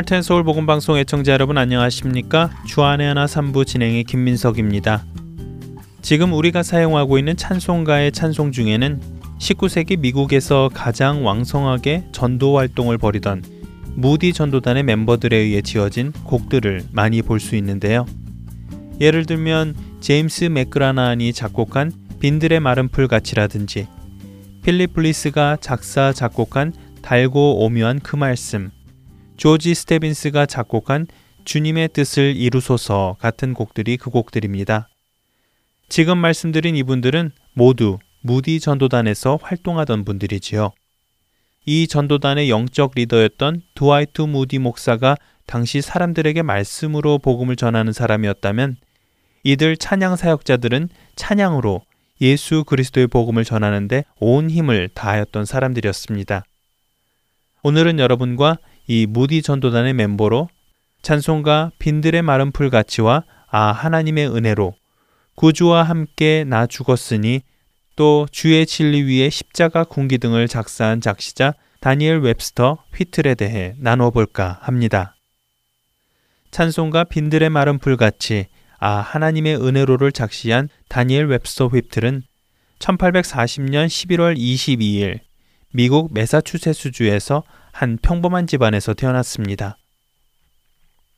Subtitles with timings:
[0.00, 2.50] 하트앤서울 복음방송 애청자 여러분 안녕하십니까?
[2.66, 5.04] 주안의 하나 3부 진행의 김민석입니다.
[6.00, 8.98] 지금 우리가 사용하고 있는 찬송가의 찬송 중에는
[9.38, 13.42] 19세기 미국에서 가장 왕성하게 전도 활동을 벌이던
[13.94, 18.06] 무디 전도단의 멤버들에 의해 지어진 곡들을 많이 볼 수 있는데요.
[19.02, 23.86] 예를 들면 제임스 맥그라나한이 작곡한 빈들의 마른 풀 같이라든지
[24.62, 28.70] 필립 블리스가 작사 작곡한 달고 오묘한 그 말씀
[29.40, 31.06] 조지 스테빈스가 작곡한
[31.46, 34.90] 주님의 뜻을 이루소서 같은 곡들이 그 곡들입니다.
[35.88, 40.72] 지금 말씀드린 이분들은 모두 무디 전도단에서 활동하던 분들이지요.
[41.64, 48.76] 이 전도단의 영적 리더였던 두아이트 무디 목사가 당시 사람들에게 말씀으로 복음을 전하는 사람이었다면
[49.44, 51.80] 이들 찬양 사역자들은 찬양으로
[52.20, 56.44] 예수 그리스도의 복음을 전하는데 온 힘을 다하였던 사람들이었습니다.
[57.62, 58.58] 오늘은 여러분과
[58.90, 60.48] 이 무디 전도단의 멤버로
[61.02, 64.74] 찬송가 빈들의 마른 풀 같이와 아 하나님의 은혜로
[65.36, 67.42] 구주와 함께 나 죽었으니
[67.94, 75.14] 또 주의 진리 위에 십자가 군기 등을 작사한 작시자 다니엘 웹스터 휘틀에 대해 나눠볼까 합니다.
[76.50, 78.48] 찬송가 빈들의 마른 풀같이
[78.80, 82.22] 아 하나님의 은혜로를 작시한 다니엘 웹스터 휘틀은
[82.80, 85.20] 1840년 11월 22일
[85.72, 89.76] 미국 메사추세츠주에서 한 평범한 집안에서 태어났습니다.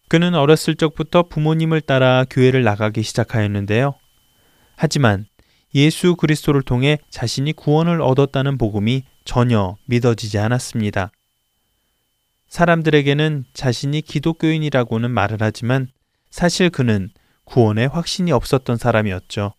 [0.08, 3.94] 그는 어렸을 적부터 부모님을 따라 교회를 나가기 시작하였는데요.
[4.76, 5.26] 하지만
[5.74, 11.10] 예수 그리스도를 통해 자신이 구원을 얻었다는 복음이 전혀 믿어지지 않았습니다.
[12.48, 15.88] 사람들에게는 자신이 기독교인이라고는 말을 하지만
[16.30, 17.08] 사실 그는
[17.44, 19.54] 구원에 확신이 없었던 사람이었죠.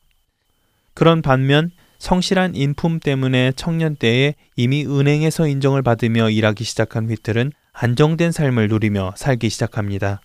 [0.94, 1.72] 그런 반면
[2.04, 9.14] 성실한 인품 때문에 청년 때에 이미 은행에서 인정을 받으며 일하기 시작한 휘틀은 안정된 삶을 누리며
[9.16, 10.20] 살기 시작합니다.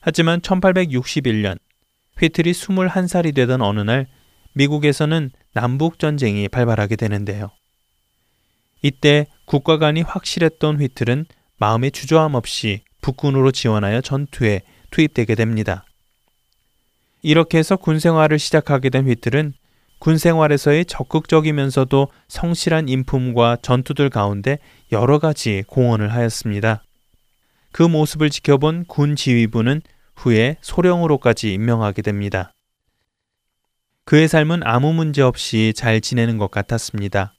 [0.00, 1.56] 하지만 1861년
[2.18, 4.08] 휘틀이 21살이 되던 어느 날
[4.54, 7.52] 미국에서는 남북 전쟁이 발발하게 되는데요.
[8.82, 11.26] 이때 국가 간이 확실했던 휘틀은
[11.58, 15.84] 마음의 주저함 없이 북군으로 지원하여 전투에 투입되게 됩니다.
[17.22, 19.54] 이렇게 해서 군 생활을 시작하게 된 휘틀은
[20.00, 24.58] 군 생활에서의 적극적이면서도 성실한 인품과 전투들 가운데
[24.92, 26.82] 여러 가지 공헌을 하였습니다.
[27.70, 29.82] 그 모습을 지켜본 군 지휘부는
[30.16, 32.52] 후에 소령으로까지 임명하게 됩니다.
[34.06, 37.34] 그의 삶은 아무 문제 없이 잘 지내는 것 같았습니다.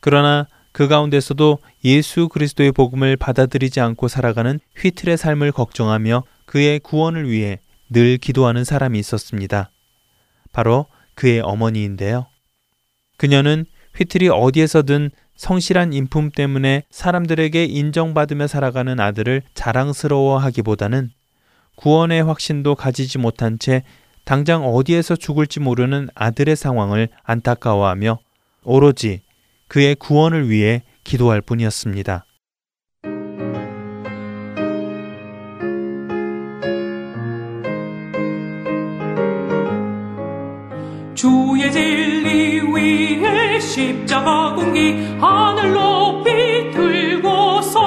[0.00, 7.58] 그러나 그 가운데서도 예수 그리스도의 복음을 받아들이지 않고 살아가는 휘틀의 삶을 걱정하며 그의 구원을 위해
[7.90, 9.70] 늘 기도하는 사람이 있었습니다.
[10.52, 12.26] 바로 그의 어머니인데요.
[13.16, 13.64] 그녀는
[13.96, 21.10] 휘틀이 어디에서든 성실한 인품 때문에 사람들에게 인정받으며 살아가는 아들을 자랑스러워하기보다는
[21.76, 23.82] 구원의 확신도 가지지 못한 채
[24.24, 28.18] 당장 어디에서 죽을지 모르는 아들의 상황을 안타까워하며
[28.62, 29.20] 오로지
[29.68, 32.24] 그의 구원을 위해 기도할 뿐이었습니다.
[41.14, 47.84] 주의 진리 위에 십자가 군기 하늘 높이 들고서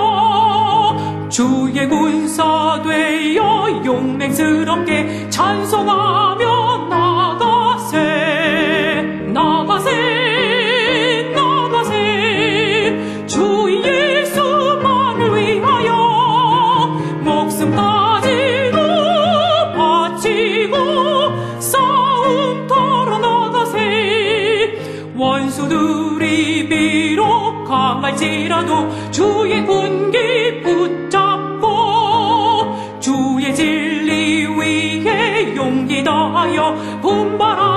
[1.29, 6.66] 주의 군사 되어 용맹스럽게 찬송하며
[28.47, 31.67] 지라도 주의 군기 붙잡고
[33.01, 37.76] 주의 진리 위에 용기 다하여 분발하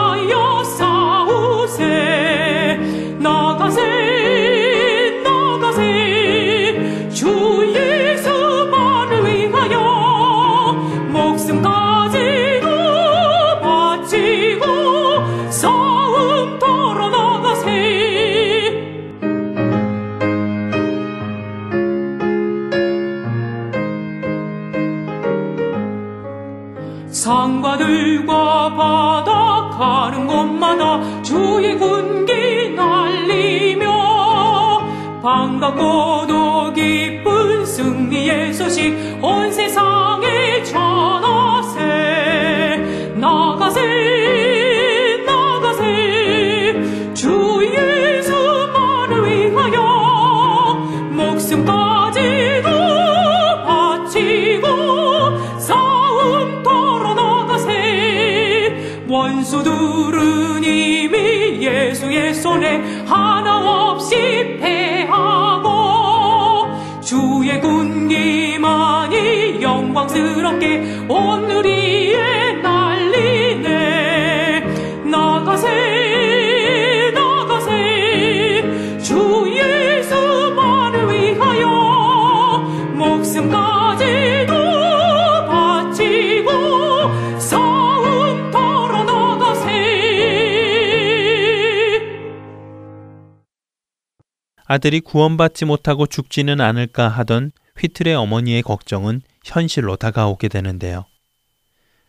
[94.80, 101.04] 아들이 구원받지 못하고 죽지는 않을까 하던 휘틀의 어머니의 걱정은 현실로 다가오게 되는데요.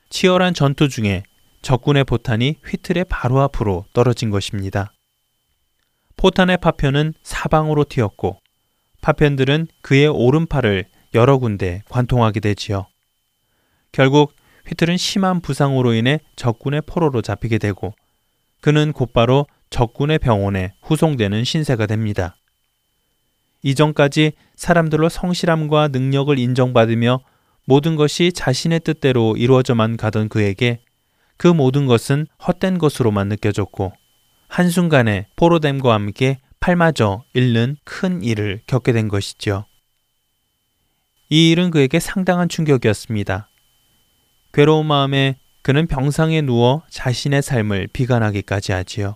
[0.10, 1.24] 치열한 전투 중에
[1.64, 4.94] 적군의 포탄이 휘틀의 바로 앞으로 떨어진 것입니다.
[6.16, 8.40] 포탄의 파편은 사방으로 튀었고
[9.02, 12.86] 파편들은 그의 오른팔을 여러 군데 관통하게 되지요.
[13.92, 14.34] 결국
[14.66, 17.94] 휘틀은 심한 부상으로 인해 적군의 포로로 잡히게 되고
[18.62, 22.38] 그는 곧바로 적군의 병원에 후송되는 신세가 됩니다.
[23.64, 27.20] 이전까지 사람들로 성실함과 능력을 인정받으며
[27.66, 30.80] 모든 것이 자신의 뜻대로 이루어져만 가던 그에게
[31.38, 33.94] 그 모든 것은 헛된 것으로만 느껴졌고
[34.48, 39.66] 한순간에 포로됨과 함께 팔마저 잃는 큰 일을 겪게 된 것이죠.
[41.30, 43.50] 이 일은 그에게 상당한 충격이었습니다.
[44.54, 49.16] 괴로운 마음에 그는 병상에 누워 자신의 삶을 비관하기까지 하지요.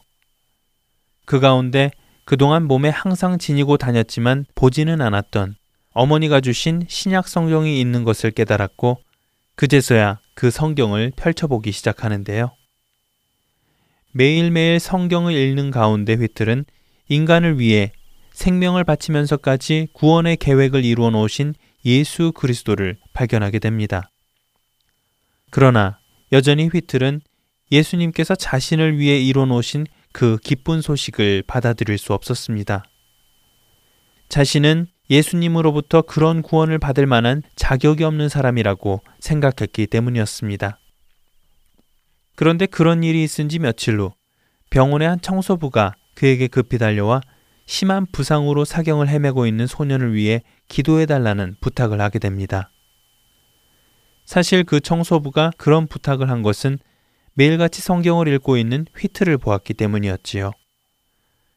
[1.25, 1.91] 그 가운데
[2.25, 5.55] 그동안 몸에 항상 지니고 다녔지만 보지는 않았던
[5.93, 8.99] 어머니가 주신 신약 성경이 있는 것을 깨달았고
[9.55, 12.51] 그제서야 그 성경을 펼쳐보기 시작하는데요.
[14.11, 16.65] 매일매일 성경을 읽는 가운데 휘틀은
[17.09, 17.91] 인간을 위해
[18.33, 21.53] 생명을 바치면서까지 구원의 계획을 이루어 놓으신
[21.85, 24.09] 예수 그리스도를 발견하게 됩니다.
[25.51, 25.99] 그러나
[26.31, 27.21] 여전히 휘틀은
[27.71, 29.85] 예수님께서 자신을 위해 이루어 놓으신
[30.15, 32.85] 그 기쁜 소식을 받아들일 수 없었습니다.
[34.29, 40.79] 자신은 예수님으로부터 그런 구원을 받을 만한 자격이 없는 사람이라고 생각했기 때문이었습니다.
[42.37, 44.13] 그런데 그런 일이 있은 지 며칠 후
[44.69, 47.19] 병원의 한 청소부가 그에게 급히 달려와
[47.65, 52.71] 심한 부상으로 사경을 헤매고 있는 소년을 위해 기도해 달라는 부탁을 하게 됩니다.
[54.23, 56.79] 사실 그 청소부가 그런 부탁을 한 것은
[57.35, 60.51] 매일같이 성경을 읽고 있는 휘트를 보았기 때문이었지요.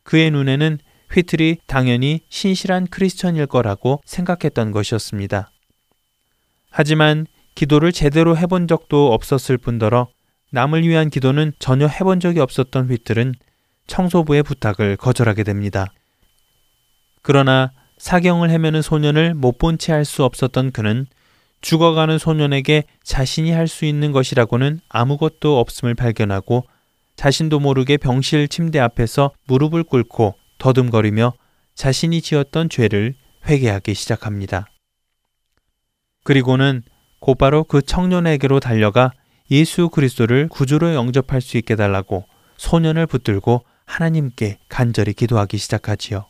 [0.03, 0.79] 그의 눈에는
[1.13, 5.51] 휘틀이 당연히 신실한 크리스천일 거라고 생각했던 것이었습니다.
[6.71, 10.09] 하지만 기도를 제대로 해본 적도 없었을 뿐더러
[10.51, 13.35] 남을 위한 기도는 전혀 해본 적이 없었던 휘틀은
[13.87, 15.87] 청소부의 부탁을 거절하게 됩니다.
[17.23, 21.07] 그러나 사경을 헤매는 소년을 못 본 채 할 수 없었던 그는
[21.61, 26.65] 죽어가는 소년에게 자신이 할 수 있는 것이라고는 아무것도 없음을 발견하고
[27.17, 31.35] 자신도 모르게 병실 침대 앞에서 무릎을 꿇고 더듬거리며
[31.75, 33.15] 자신이 지었던 죄를
[33.47, 34.67] 회개하기 시작합니다.
[36.25, 36.83] 그리고는
[37.21, 39.13] 곧바로 그 청년에게로 달려가
[39.51, 46.27] 예수 그리스도를 구주로 영접할 수 있게 달라고 소년을 붙들고 하나님께 간절히 기도하기 시작하지요.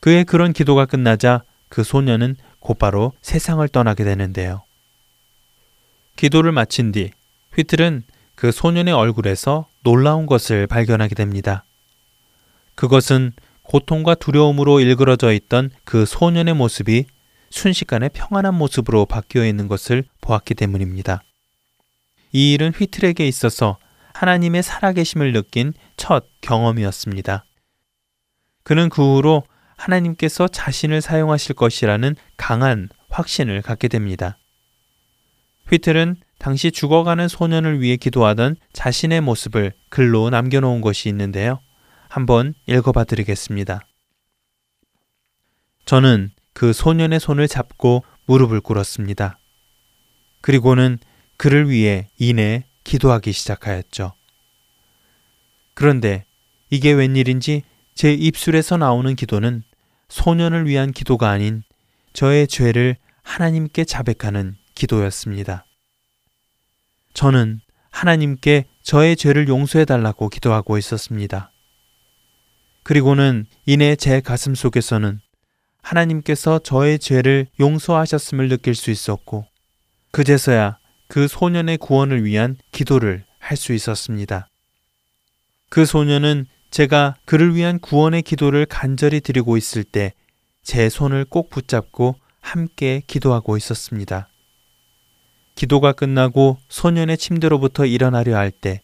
[0.00, 4.64] 그의 그런 기도가 끝나자 그 소년은 곧바로 세상을 떠나게 되는데요.
[6.16, 7.12] 기도를 마친 뒤
[7.54, 8.02] 휘틀은
[8.34, 11.64] 그 소년의 얼굴에서 놀라운 것을 발견하게 됩니다.
[12.74, 13.32] 그것은
[13.62, 17.04] 고통과 두려움으로 일그러져 있던 그 소년의 모습이
[17.50, 21.22] 순식간에 평안한 모습으로 바뀌어 있는 것을 보았기 때문입니다.
[22.32, 23.78] 이 일은 휘틀에게 있어서
[24.12, 27.44] 하나님의 살아계심을 느낀 첫 경험이었습니다.
[28.64, 29.44] 그는 그 후로
[29.76, 34.38] 하나님께서 자신을 사용하실 것이라는 강한 확신을 갖게 됩니다.
[35.68, 41.60] 휘틀은 당시 죽어가는 소년을 위해 기도하던 자신의 모습을 글로 남겨놓은 것이 있는데요.
[42.08, 43.80] 한번 읽어봐 드리겠습니다.
[45.84, 49.38] 저는 그 소년의 손을 잡고 무릎을 꿇었습니다.
[50.40, 50.98] 그리고는
[51.36, 54.12] 그를 위해 이내 기도하기 시작하였죠.
[55.74, 56.24] 그런데
[56.70, 57.62] 이게 웬일인지
[57.94, 59.62] 제 입술에서 나오는 기도는
[60.08, 61.62] 소년을 위한 기도가 아닌
[62.12, 65.66] 저의 죄를 하나님께 자백하는 기도였습니다.
[67.14, 67.60] 저는
[67.90, 71.50] 하나님께 저의 죄를 용서해 달라고 기도하고 있었습니다.
[72.82, 75.20] 그리고는 이내 제 가슴 속에서는
[75.82, 79.46] 하나님께서 저의 죄를 용서하셨음을 느낄 수 있었고,
[80.12, 84.48] 그제서야 그 소년의 구원을 위한 기도를 할 수 있었습니다.
[85.68, 86.46] 그 소년은
[86.76, 90.12] 제가 그를 위한 구원의 기도를 간절히 드리고 있을 때
[90.62, 94.28] 제 손을 꼭 붙잡고 함께 기도하고 있었습니다.
[95.54, 98.82] 기도가 끝나고 소년의 침대로부터 일어나려 할 때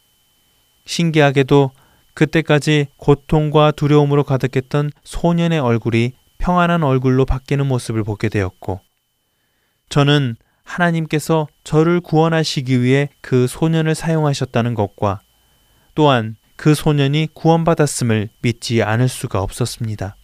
[0.87, 1.71] 신기하게도
[2.15, 8.81] 그때까지 고통과 두려움으로 가득했던 소년의 얼굴이 평안한 얼굴로 바뀌는 모습을 보게 되었고,
[9.91, 15.21] 저는 하나님께서 저를 구원하시기 위해 그 소년을 사용하셨다는 것과
[15.95, 20.15] 또한 그 소년이 구원받았음을 믿지 않을 수가 없었습니다.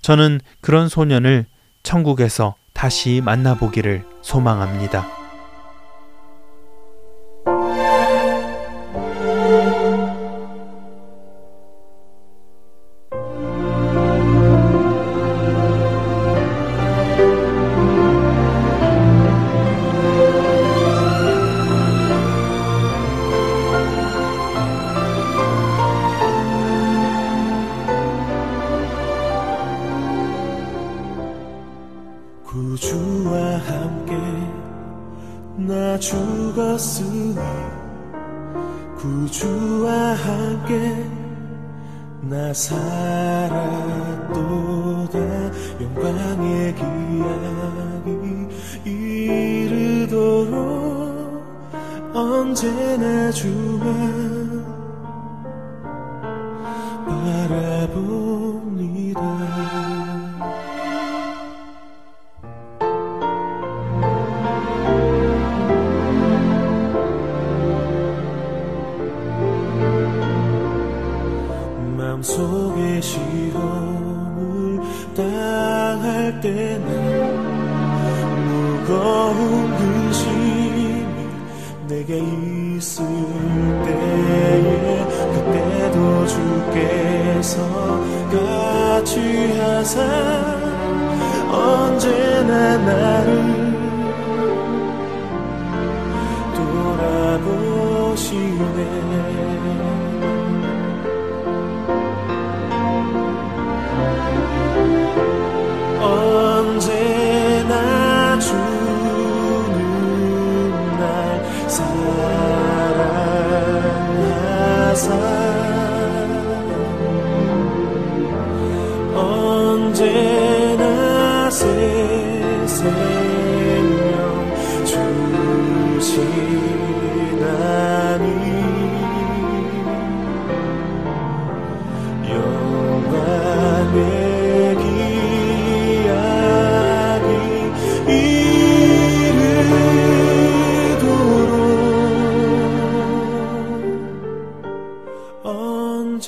[0.00, 1.44] 저는 그런 소년을
[1.82, 5.17] 천국에서 다시 만나보기를 소망합니다.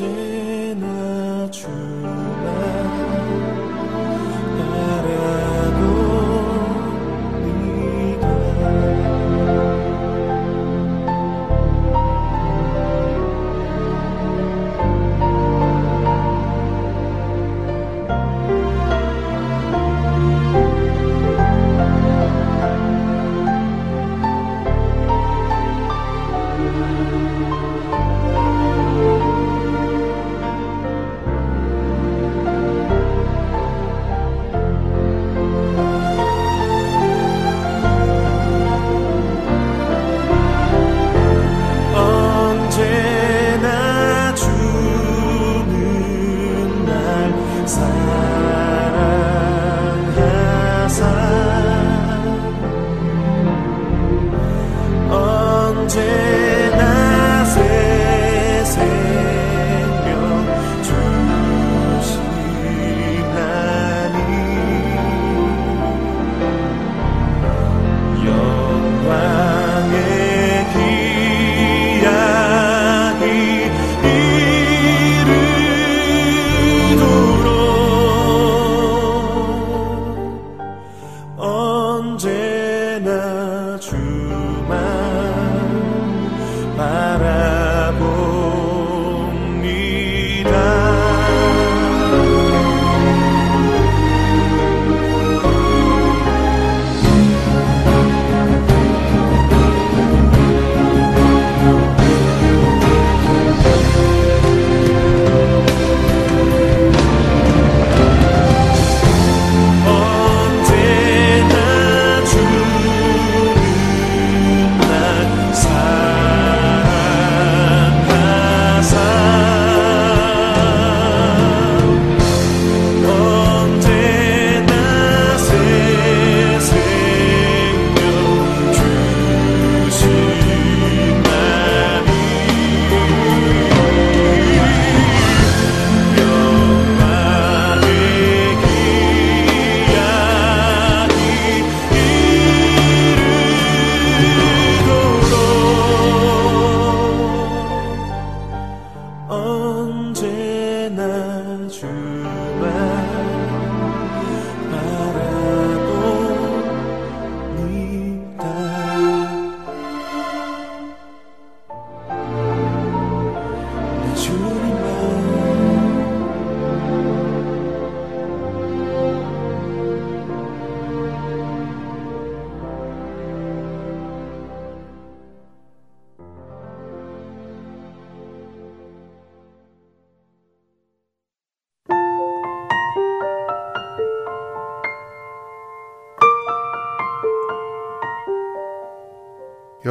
[0.00, 1.89] 언제나 주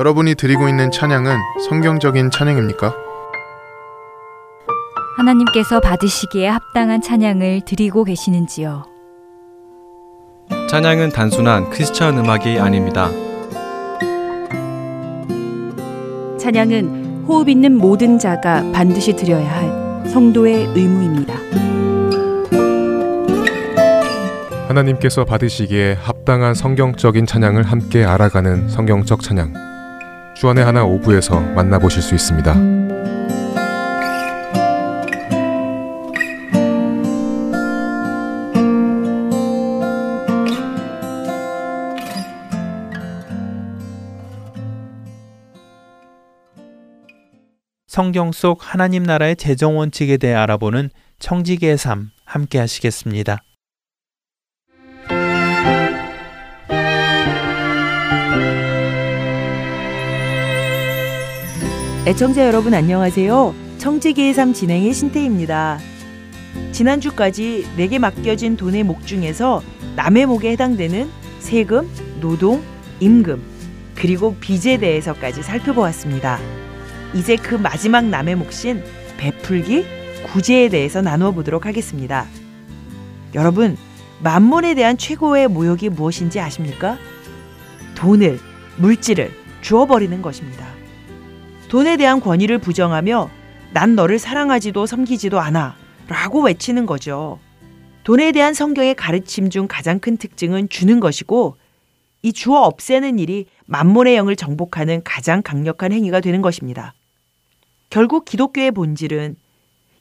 [0.09, 1.37] 여러분이 드리고 있는 찬양은
[1.69, 2.95] 성경적인 찬양입니까?
[5.17, 8.85] 하나님께서 받으시기에 합당한 찬양을 드리고 계시는지요?
[10.67, 13.11] 찬양은 단순한 크리스천 음악이 아닙니다.
[16.39, 21.35] 찬양은 호흡 있는 모든 자가 반드시 드려야 할 성도의 의무입니다.
[24.69, 29.68] 하나님께서 받으시기에 합당한 성경적인 찬양을 함께 알아가는 성경적 찬양.
[30.39, 32.53] 주안의 하나 오부에서 만나보실 수 있습니다.
[47.85, 53.39] 성경 속 하나님 나라의 재정 원칙에 대해 알아보는 청지기의 삶 함께 하시겠습니다.
[62.05, 63.53] 애청자 여러분 안녕하세요.
[63.77, 65.79] 청지기의 삶 진행의 신태입니다.
[66.71, 69.61] 지난주까지 내게 맡겨진 돈의 목 중에서
[69.97, 71.09] 남의 목에 해당되는
[71.39, 71.89] 세금,
[72.21, 72.63] 노동,
[73.01, 73.43] 임금,
[73.95, 76.39] 그리고 빚에 대해서까지 살펴보았습니다.
[77.13, 78.81] 이제 그 마지막 남의 몫인
[79.17, 79.85] 베풀기,
[80.31, 82.25] 구제에 대해서 나누어 보도록 하겠습니다.
[83.35, 83.75] 여러분,
[84.23, 86.97] 만몬에 대한 최고의 모욕이 무엇인지 아십니까?
[87.95, 88.39] 돈을,
[88.77, 89.31] 물질을
[89.61, 90.68] 주어버리는 것입니다.
[91.69, 93.29] 돈에 대한 권위를 부정하며
[93.73, 95.75] 난 너를 사랑하지도 섬기지도 않아
[96.07, 97.39] 라고 외치는 거죠.
[98.03, 101.57] 돈에 대한 성경의 가르침 중 가장 큰 특징은 주는 것이고
[102.23, 106.95] 이 주어 없애는 일이 만몬의 영을 정복하는 가장 강력한 행위가 되는 것입니다.
[107.91, 109.35] 결국 기독교의 본질은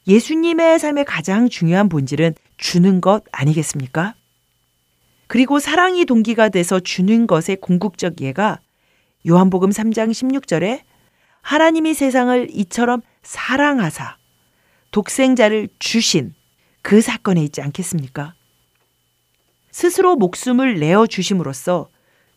[0.07, 4.15] 예수님의 삶의 가장 중요한 본질은 주는 것 아니겠습니까?
[5.27, 8.59] 그리고 사랑이 동기가 돼서 주는 것의 궁극적 이해가
[9.27, 10.88] 요한복음 3장 16절에
[11.49, 14.17] 하나님이 세상을 이처럼 사랑하사
[14.91, 16.35] 독생자를 주신
[16.83, 18.35] 그 사건에 있지 않겠습니까?
[19.71, 21.89] 스스로 목숨을 내어 주심으로써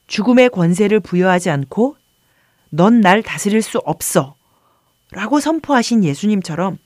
[0.06, 1.98] 죽음의 권세를 부여하지 않고
[2.70, 4.34] 넌 날 다스릴 수 없어
[5.10, 6.78] 라고 선포하신 예수님처럼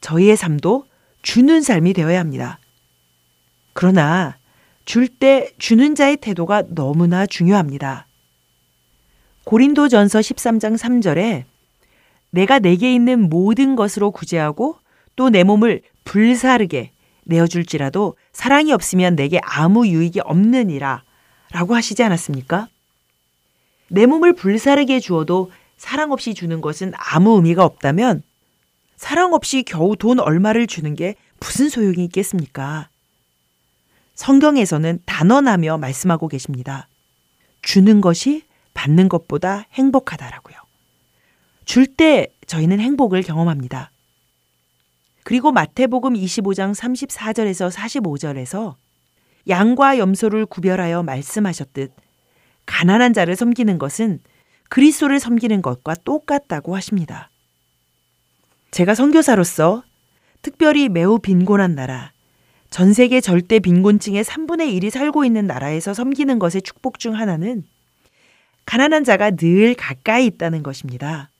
[0.00, 0.86] 저희의 삶도
[1.22, 2.58] 주는 삶이 되어야 합니다.
[3.72, 4.36] 그러나
[4.84, 8.08] 줄 때 주는 자의 태도가 너무나 중요합니다.
[9.44, 11.51] 고린도전서 13장 3절에
[12.32, 14.76] 내가 내게 있는 모든 것으로 구제하고
[15.16, 16.90] 또 내 몸을 불사르게
[17.24, 21.04] 내어줄지라도 사랑이 없으면 내게 아무 유익이 없느니라
[21.52, 22.68] 라고 하시지 않았습니까?
[23.88, 28.22] 내 몸을 불사르게 주어도 사랑 없이 주는 것은 아무 의미가 없다면
[28.96, 32.88] 사랑 없이 겨우 돈 얼마를 주는 게 무슨 소용이 있겠습니까?
[34.14, 36.88] 성경에서는 단언하며 말씀하고 계십니다.
[37.60, 40.51] 주는 것이 받는 것보다 행복하다라고요.
[41.72, 43.92] 줄 때 저희는 행복을 경험합니다.
[45.24, 48.74] 그리고 마태복음 25장 34절에서 45절에서
[49.48, 51.90] 양과 염소를 구별하여 말씀하셨듯
[52.66, 54.20] 가난한 자를 섬기는 것은
[54.68, 57.30] 그리스도를 섬기는 것과 똑같다고 하십니다.
[58.70, 59.82] 제가 선교사로서
[60.42, 62.12] 특별히 매우 빈곤한 나라,
[62.68, 67.64] 전 세계 절대 빈곤층의 3분의 1이 살고 있는 나라에서 섬기는 것의 축복 중 하나는
[68.66, 71.31] 가난한 자가 늘 가까이 있다는 것입니다.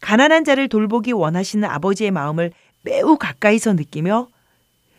[0.00, 4.28] 가난한 자를 돌보기 원하시는 아버지의 마음을 매우 가까이서 느끼며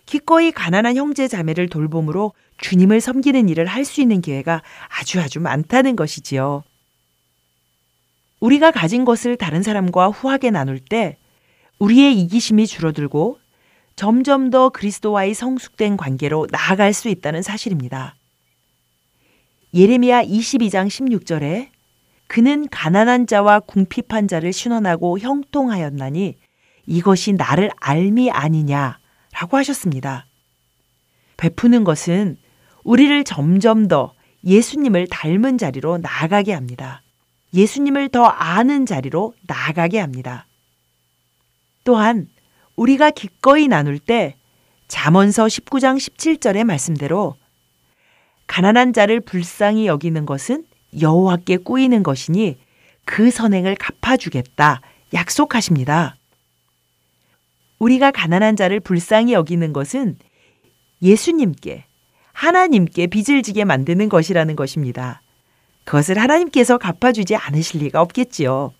[0.05, 4.61] 기꺼이 가난한 형제 자매를 돌봄으로 주님을 섬기는 일을 할 수 있는 기회가
[4.99, 6.63] 아주 아주 많다는 것이지요.
[8.39, 11.17] 우리가 가진 것을 다른 사람과 후하게 나눌 때
[11.79, 13.39] 우리의 이기심이 줄어들고
[13.95, 18.15] 점점 더 그리스도와의 성숙된 관계로 나아갈 수 있다는 사실입니다.
[19.73, 21.69] 예레미야 22장 16절에
[22.27, 26.37] 그는 가난한 자와 궁핍한 자를 신원하고 형통하였나니
[26.85, 30.25] 이것이 나를 알미 아니냐라고 하셨습니다.
[31.37, 32.37] 베푸는 것은
[32.83, 34.13] 우리를 점점 더
[34.43, 37.01] 예수님을 닮은 자리로 나아가게 합니다.
[37.53, 40.47] 예수님을 더 아는 자리로 나아가게 합니다.
[41.83, 42.27] 또한
[42.75, 44.35] 우리가 기꺼이 나눌 때
[44.87, 47.35] 잠언서 19장 17절의 말씀대로
[48.47, 50.65] 가난한 자를 불쌍히 여기는 것은
[50.99, 52.57] 여호와께 꾸이는 것이니
[53.05, 54.81] 그 선행을 갚아주겠다
[55.13, 56.17] 약속하십니다.
[57.79, 60.17] 우리가 가난한 자를 불쌍히 여기는 것은
[61.01, 61.85] 예수님께
[62.33, 65.21] 하나님께 빚을 지게 만드는 것이라는 것입니다.
[65.85, 68.73] 그것을 하나님께서 갚아주지 않으실 리가 없겠지요.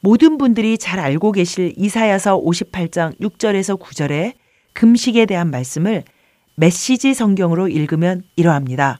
[0.00, 4.32] 모든 분들이 잘 알고 계실 이사야서 58장 6절에서 9절의
[4.72, 6.04] 금식에 대한 말씀을
[6.54, 8.98] 메시지 성경으로 읽으면 이러합니다.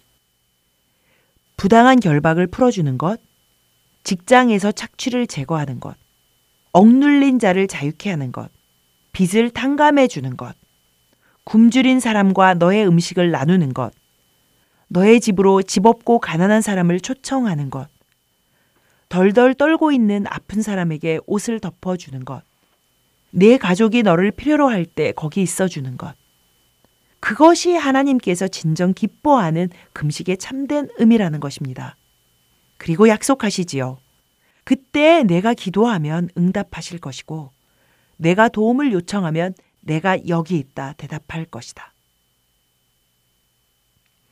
[1.60, 3.20] 부당한 결박을 풀어주는 것,
[4.02, 5.94] 직장에서 착취를 제거하는 것,
[6.72, 8.50] 억눌린 자를 자유케 하는 것,
[9.12, 10.56] 빚을 탕감해 주는 것,
[11.44, 13.92] 굶주린 사람과 너의 음식을 나누는 것,
[14.88, 17.88] 너의 집으로 집 없고 가난한 사람을 초청하는 것,
[19.10, 22.42] 덜덜 떨고 있는 아픈 사람에게 옷을 덮어주는 것,
[23.32, 26.14] 내 가족이 너를 필요로 할 때 거기 있어주는 것.
[27.20, 31.96] 그것이 하나님께서 진정 기뻐하는 금식의 참된 의미라는 것입니다.
[32.78, 33.98] 그리고 약속하시지요.
[34.64, 37.50] 그때 내가 기도하면 응답하실 것이고,
[38.16, 41.92] 내가 도움을 요청하면 내가 여기 있다 대답할 것이다.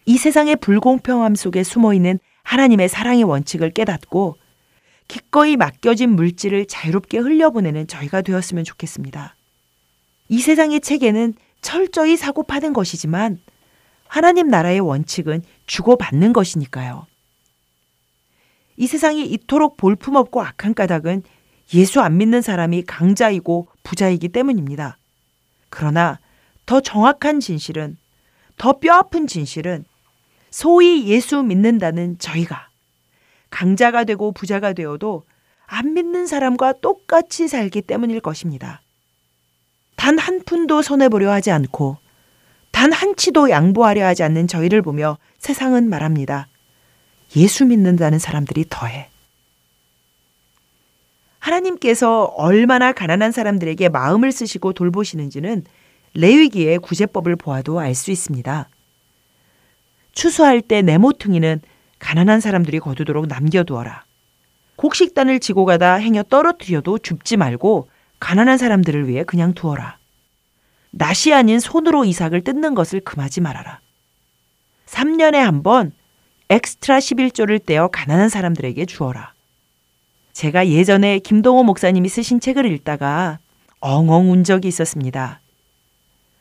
[0.06, 4.36] 이 세상의 불공평함 속에 숨어 있는 하나님의 사랑의 원칙을 깨닫고
[5.06, 9.36] 기꺼이 맡겨진 물질을 자유롭게 흘려보내는 저희가 되었으면 좋겠습니다.
[10.28, 13.40] 이 세상의 체계는 철저히 사고 파는 것이지만
[14.06, 17.06] 하나님 나라의 원칙은 주고받는 것이니까요.
[18.76, 21.22] 이 세상이 이토록 볼품없고 악한 까닭은
[21.74, 24.96] 예수 안 믿는 사람이 강자이고 부자이기 때문입니다.
[25.68, 26.18] 그러나
[26.64, 27.98] 더 정확한 진실은,
[28.56, 29.84] 더 뼈아픈 진실은
[30.50, 32.68] 소위 예수 믿는다는 저희가
[33.50, 35.24] 강자가 되고 부자가 되어도
[35.66, 38.80] 안 믿는 사람과 똑같이 살기 때문일 것입니다.
[39.98, 41.98] 단 한 푼도 손해보려 하지 않고
[42.70, 46.46] 단 한 치도 양보하려 하지 않는 저희를 보며 세상은 말합니다.
[47.36, 49.08] 예수 믿는다는 사람들이 더해.
[51.40, 55.64] 하나님께서 얼마나 가난한 사람들에게 마음을 쓰시고 돌보시는지는
[56.14, 58.68] 레위기의 구제법을 보아도 알 수 있습니다.
[60.12, 61.60] 추수할 때내 모퉁이는
[61.98, 64.04] 가난한 사람들이 거두도록 남겨두어라.
[64.76, 67.88] 곡식단을 지고 가다 행여 떨어뜨려도 줍지 말고
[68.20, 69.98] 가난한 사람들을 위해 그냥 두어라.
[70.90, 73.80] 낫이 아닌 손으로 이삭을 뜯는 것을 금하지 말아라.
[74.86, 75.92] 3년에 한 번
[76.50, 79.34] 엑스트라 11조를 떼어 가난한 사람들에게 주어라.
[80.32, 83.38] 제가 예전에 김동호 목사님이 쓰신 책을 읽다가
[83.80, 85.40] 엉엉 운 적이 있었습니다.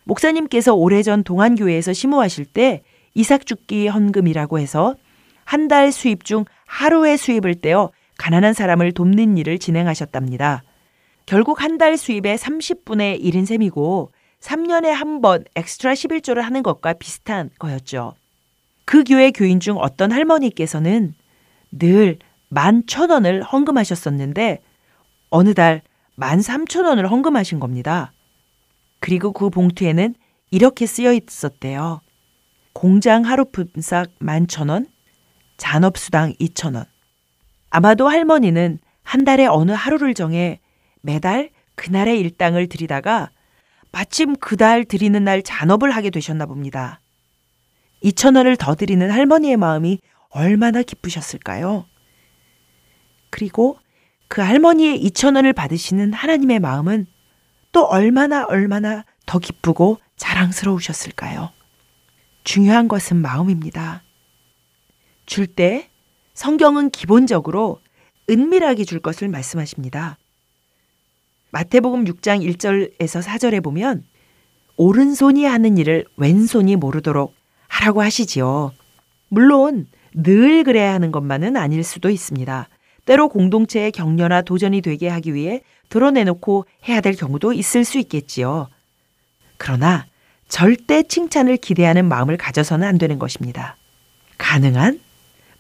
[0.06, 2.84] 목사님께서 오래전 동안교회에서 심호하실 때
[3.16, 4.96] 이삭 죽기 헌금이라고 해서
[5.44, 10.64] 한 달 수입 중 하루의 수입을 떼어 가난한 사람을 돕는 일을 진행하셨답니다.
[11.28, 17.50] 결국 한 달 수입의 30분의 1인 셈이고 3년에 한 번 엑스트라 11조를 하는 것과 비슷한
[17.60, 18.16] 거였죠.
[18.86, 21.14] 그 교회 교인 중 어떤 할머니께서는
[21.72, 24.62] 늘만천 원을 헌금하셨었는데
[25.30, 28.14] 어느 달만 삼천 원을 헌금하신 겁니다.
[29.00, 30.16] 그리고 그 봉투에는
[30.50, 32.00] 이렇게 쓰여 있었대요.
[32.72, 34.88] 공장 하루 품삯 만천 원,
[35.58, 36.86] 잔업수당 이천 원.
[37.70, 40.60] 아마도 할머니는 한 달에 어느 하루를 정해
[41.08, 43.32] 매달 그날의 일당을 드리다가
[43.94, 47.00] 마침 그달 드리는 날 잔업을 하게 되셨나 봅니다.
[48.04, 51.86] 2천 원을 더 드리는 할머니의 마음이 얼마나 기쁘셨을까요?
[53.30, 53.80] 그리고
[54.28, 57.08] 그 할머니의 2천 원을 받으시는 하나님의 마음은
[57.72, 61.52] 또 얼마나 얼마나 더 기쁘고 자랑스러우셨을까요?
[62.44, 64.04] 중요한 것은 마음입니다.
[65.26, 65.90] 줄 때
[66.34, 67.80] 성경은 기본적으로
[68.30, 70.18] 은밀하게 줄 것을 말씀하십니다.
[71.52, 74.04] 마태복음 6장 1절에서 4절에 보면
[74.76, 77.34] 오른손이 하는 일을 왼손이 모르도록
[77.68, 78.74] 하라고 하시지요.
[79.30, 82.70] 물론 늘 그래야 하는 것만은 아닐 수도 있습니다.
[83.06, 88.68] 때로 공동체의 격려나 도전이 되게 하기 위해 드러내놓고 해야 될 경우도 있을 수 있겠지요.
[89.58, 90.06] 그러나
[90.50, 93.78] 절대 칭찬을 기대하는 마음을 가져서는 안 되는 것입니다.
[94.38, 95.00] 가능한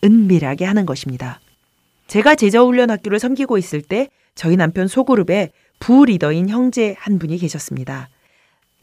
[0.03, 1.39] 은밀하게 하는 것입니다.
[2.07, 8.09] 제가 제자훈련 학교를 섬기고 있을 때 저희 남편 소그룹에 부리더인 형제 한 분이 계셨습니다.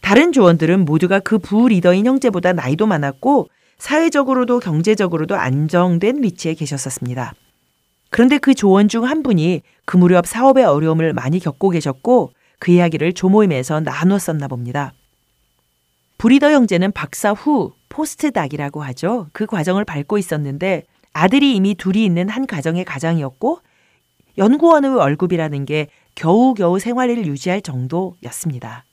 [0.01, 7.35] 다른 조원들은 모두가 그 부리더인 형제보다 나이도 많았고 사회적으로도 경제적으로도 안정된 위치에 계셨었습니다.
[8.11, 13.13] 그런데 그 조원 중 한 분이 그 무렵 사업의 어려움을 많이 겪고 계셨고 그 이야기를
[13.13, 14.93] 조모임에서 나눴었나 봅니다.
[16.19, 19.29] 브리더 형제는 박사 후 postdoc이라고 하죠.
[19.33, 23.61] 그 과정을 밟고 있었는데 아들이 이미 둘이 있는 한 가정의 가장이었고
[24.39, 28.85] 연구원의 월급이라는 게 겨우겨우 생활을 유지할 정도였습니다.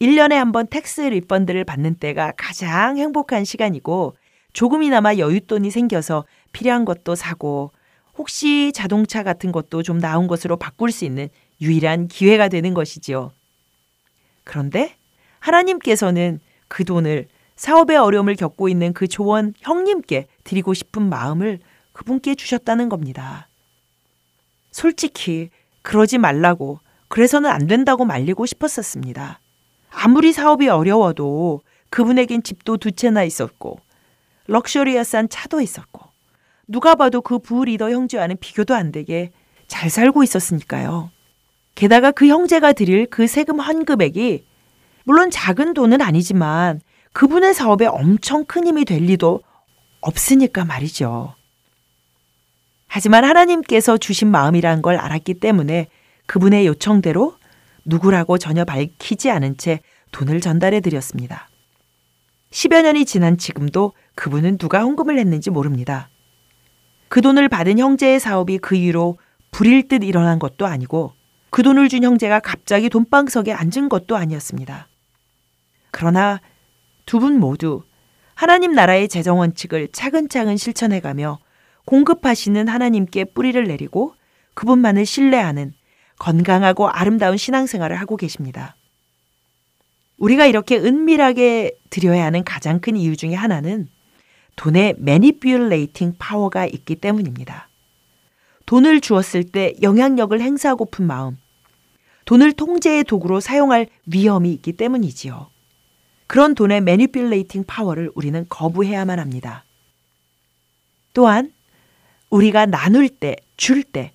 [0.00, 4.16] 1년에 한 번 tax refund를 받는 때가 가장 행복한 시간이고
[4.52, 7.72] 조금이나마 여윳돈이 생겨서 필요한 것도 사고
[8.16, 11.28] 혹시 자동차 같은 것도 좀 나은 것으로 바꿀 수 있는
[11.60, 13.32] 유일한 기회가 되는 것이지요.
[14.44, 14.96] 그런데
[15.38, 21.60] 하나님께서는 그 돈을 사업의 어려움을 겪고 있는 그 조원 형님께 드리고 싶은 마음을
[21.92, 23.48] 그분께 주셨다는 겁니다.
[24.70, 25.50] 솔직히
[25.82, 29.40] 그러지 말라고 그래서는 안 된다고 말리고 싶었었습니다.
[29.90, 33.80] 아무리 사업이 어려워도 그분에겐 집도 두 채나 있었고
[34.46, 36.02] 럭셔리어스한 차도 있었고
[36.68, 39.32] 누가 봐도 그 부리더 형제와는 비교도 안 되게
[39.66, 41.10] 잘 살고 있었으니까요.
[41.74, 44.44] 게다가 그 형제가 드릴 그 세금 환급액이
[45.04, 46.80] 물론 작은 돈은 아니지만
[47.12, 49.40] 그분의 사업에 엄청 큰 힘이 될 리도
[50.00, 51.34] 없으니까 말이죠.
[52.92, 55.86] 하지만 하나님께서 주신 마음이란 걸 알았기 때문에
[56.26, 57.36] 그분의 요청대로
[57.84, 59.78] 누구라고 전혀 밝히지 않은 채
[60.10, 61.48] 돈을 전달해 드렸습니다.
[62.50, 66.10] 10여 년이 지난 지금도 그분은 누가 헌금을 했는지 모릅니다.
[67.08, 69.18] 그 돈을 받은 형제의 사업이 그 이후로
[69.52, 71.12] 불일 듯 일어난 것도 아니고
[71.50, 74.88] 그 돈을 준 형제가 갑자기 돈방석에 앉은 것도 아니었습니다.
[75.92, 76.40] 그러나
[77.06, 77.84] 두 분 모두
[78.34, 81.38] 하나님 나라의 재정 원칙을 차근차근 실천해가며
[81.90, 84.14] 공급하시는 하나님께 뿌리를 내리고
[84.54, 85.74] 그분만을 신뢰하는
[86.20, 88.76] 건강하고 아름다운 신앙생활을 하고 계십니다.
[90.16, 93.88] 우리가 이렇게 은밀하게 드려야 하는 가장 큰 이유 중에 하나는
[94.54, 97.68] 돈의 manipulating power가 있기 때문입니다.
[98.66, 101.38] 돈을 주었을 때 영향력을 행사하고픈 마음,
[102.24, 105.48] 돈을 통제의 도구로 사용할 위험이 있기 때문이지요.
[106.28, 109.64] 그런 돈의 manipulating power를 우리는 거부해야만 합니다.
[111.12, 111.52] 또한
[112.30, 114.12] 우리가 나눌 때, 줄 때,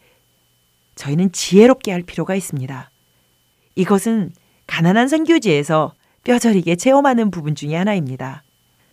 [0.96, 2.90] 저희는 지혜롭게 할 필요가 있습니다.
[3.76, 4.32] 이것은
[4.68, 8.44] 가난한 선교지에서 뼈저리게 체험하는 부분 중의 하나입니다.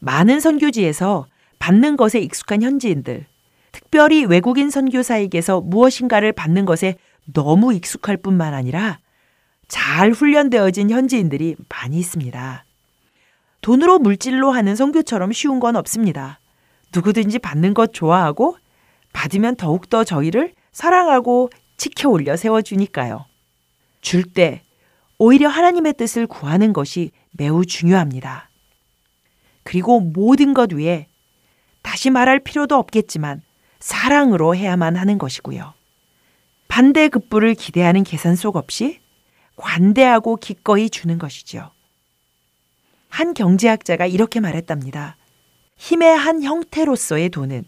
[0.00, 1.26] 많은 선교지에서
[1.58, 3.24] 받는 것에 익숙한 현지인들,
[3.70, 6.96] 특별히 외국인 선교사에게서 무엇인가를 받는 것에
[7.32, 8.98] 너무 익숙할 뿐만 아니라
[9.68, 12.64] 잘 훈련되어진 현지인들이 많이 있습니다.
[13.62, 16.40] 돈으로 물질로 하는 선교처럼 쉬운 건 없습니다.
[16.94, 18.56] 누구든지 받는 것 좋아하고
[19.12, 23.26] 받으면 더욱더 저희를 사랑하고 지켜 올려 세워주니까요.
[24.00, 24.62] 줄 때
[25.18, 28.50] 오히려 하나님의 뜻을 구하는 것이 매우 중요합니다.
[29.62, 31.06] 그리고 모든 것 위에
[31.82, 33.42] 다시 말할 필요도 없겠지만
[33.78, 35.74] 사랑으로 해야만 하는 것이고요.
[36.68, 39.00] 반대 급부를 기대하는 계산 속 없이
[39.56, 41.70] 관대하고 기꺼이 주는 것이죠.
[43.08, 45.16] 한 경제학자가 이렇게 말했답니다.
[45.76, 47.64] 힘의 한 형태로서의 돈은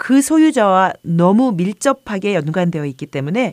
[0.00, 3.52] 그 소유자와 너무 밀접하게 연관되어 있기 때문에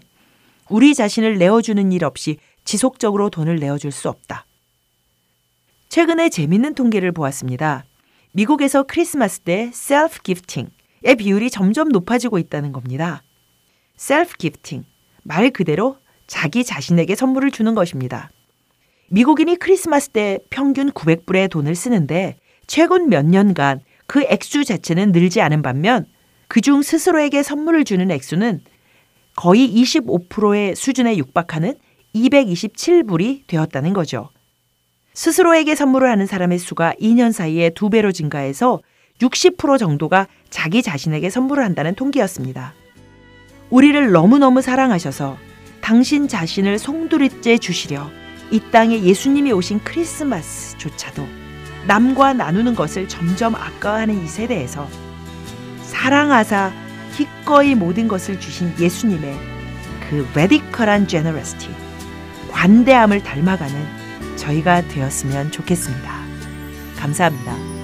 [0.70, 4.46] 우리 자신을 내어주는 일 없이 지속적으로 돈을 내어줄 수 없다.
[5.90, 7.84] 최근에 재밌는 통계를 보았습니다.
[8.32, 13.24] 미국에서 크리스마스 때 self gifting의 비율이 점점 높아지고 있다는 겁니다.
[13.98, 14.86] self gifting,
[15.24, 18.32] 말 그대로 자기 자신에게 선물을 주는 것입니다.
[19.10, 25.62] 미국인이 크리스마스 때 평균 900불의 돈을 쓰는데 최근 몇 년간 그 액수 자체는 늘지 않은
[25.62, 26.06] 반면
[26.48, 28.62] 그중 스스로에게 선물을 주는 액수는
[29.36, 31.76] 거의 25%의 수준에 육박하는
[32.16, 34.30] 227불이 되었다는 거죠.
[35.14, 38.82] 스스로에게 선물을 하는 사람의 수가 2년 사이에 두 배로 증가해서
[39.20, 42.74] 60% 정도가 자기 자신에게 선물을 한다는 통계였습니다.
[43.70, 45.38] 우리를 너무너무 사랑하셔서
[45.82, 48.10] 당신 자신을 송두리째 주시려
[48.52, 51.28] 이 땅에 예수님이 오신 크리스마스조차도
[51.88, 54.88] 남과 나누는 것을 점점 아까워하는 이 세대에서
[55.98, 56.72] 사랑하사
[57.16, 59.36] 기꺼이 모든 것을 주신 예수님의
[60.10, 61.70] 그 레디컬한 제너러시티,
[62.52, 66.14] 관대함을 닮아가는 저희가 되었으면 좋겠습니다.
[66.98, 67.77] 감사합니다.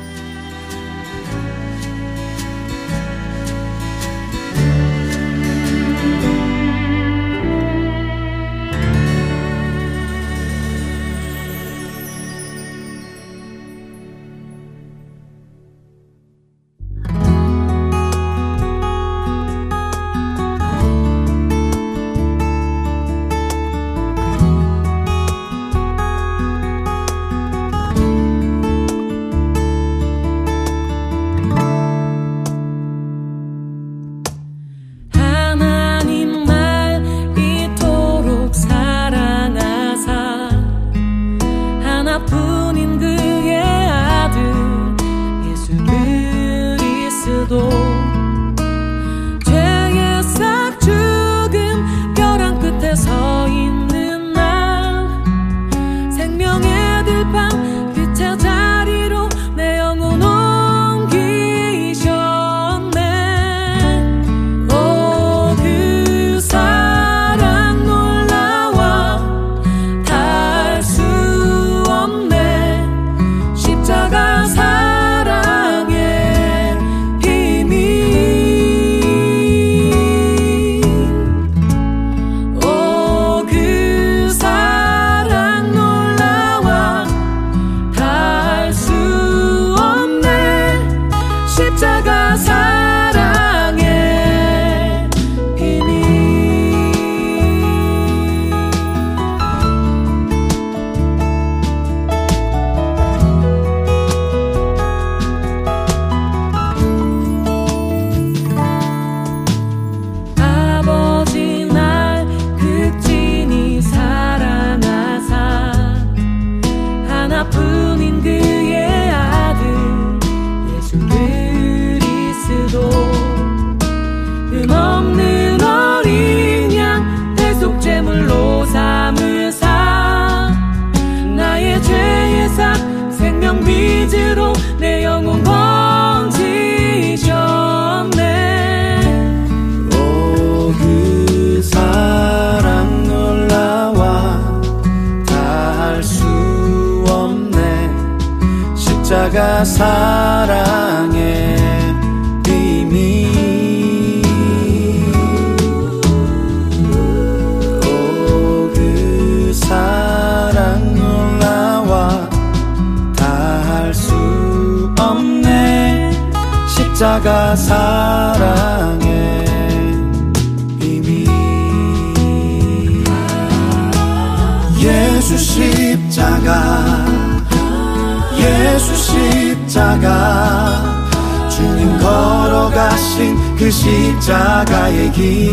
[183.57, 185.49] 그 십자가의 길.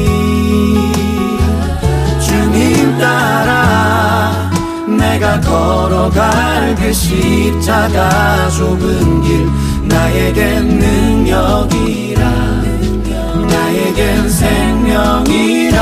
[2.20, 4.50] 주님 따라
[4.86, 9.48] 내가 걸어갈 그 십자가 좁은 길
[9.84, 12.30] 나에겐 능력이라.
[13.48, 15.80] 나에겐 생명이라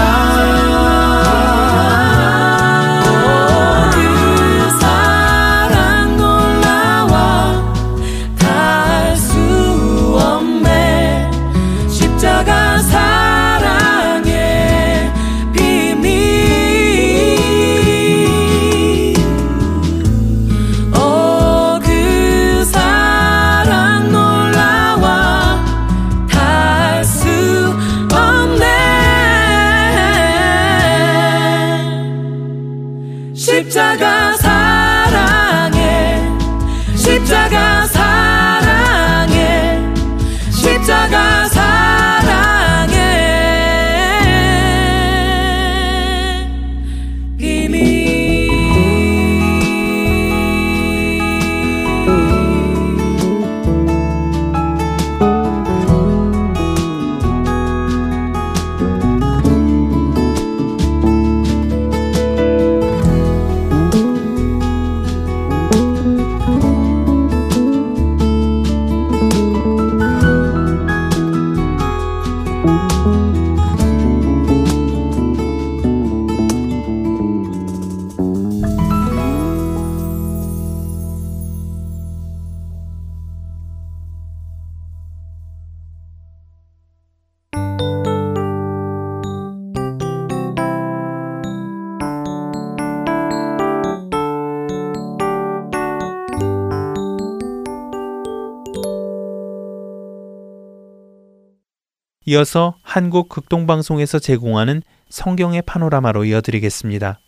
[102.30, 107.20] 이어서 한국 극동방송에서 제공하는 성경의 파노라마로 이어드리겠습니다.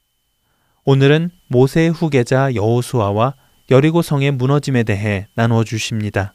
[0.84, 3.32] 오늘은 모세의 후계자 여호수아와
[3.70, 6.34] 여리고 성의 무너짐에 대해 나누어 주십니다.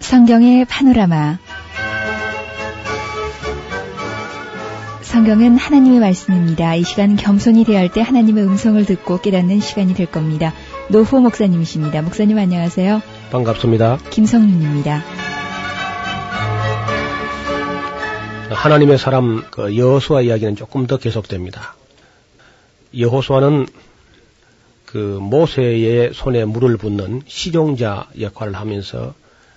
[0.00, 1.38] 성경의 파노라마
[5.10, 6.76] 성경은 하나님의 말씀입니다.
[6.76, 10.54] 이 시간 겸손히 대할 때 하나님의 음성을 듣고 깨닫는 시간이 될 겁니다.
[10.88, 12.00] 노호 목사님이십니다.
[12.02, 13.02] 목사님 안녕하세요.
[13.32, 13.98] 반갑습니다.
[14.10, 15.02] 김성윤입니다.
[18.50, 21.74] 하나님의 사람 그 여호수아 이야기는 조금 더 계속됩니다.
[22.96, 23.66] 여호수아는
[24.86, 29.14] 그 모세의 손에 물을 붓는 시종자 역할을 하면서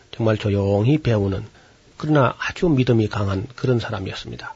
[0.09, 1.43] 정말 조용히 배우는
[1.97, 4.55] 그러나 아주 믿음이 강한 그런 사람이었습니다.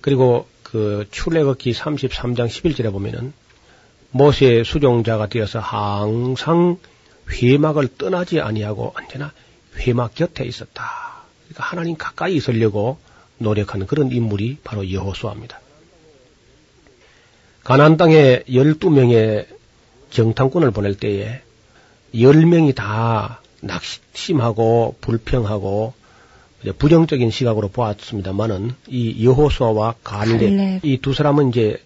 [0.00, 3.32] 그리고 그 출애굽기 33장 11절에 보면은
[4.12, 6.78] 모세의 수종자가 되어서 항상
[7.30, 9.32] 회막을 떠나지 아니하고 언제나
[9.76, 11.24] 회막 곁에 있었다.
[11.44, 12.98] 그러니까 하나님 가까이 있으려고
[13.38, 15.60] 노력하는 그런 인물이 바로 여호수아입니다.
[17.64, 19.46] 가나안 땅에 12명의
[20.10, 21.42] 정탐꾼을 보낼 때에
[22.14, 25.94] 10명이 다 낙심하고 불평하고
[26.78, 30.42] 부정적인 시각으로 보았습니다만은 이 여호수아와 갈렙
[30.84, 31.80] 이 두 사람은 이제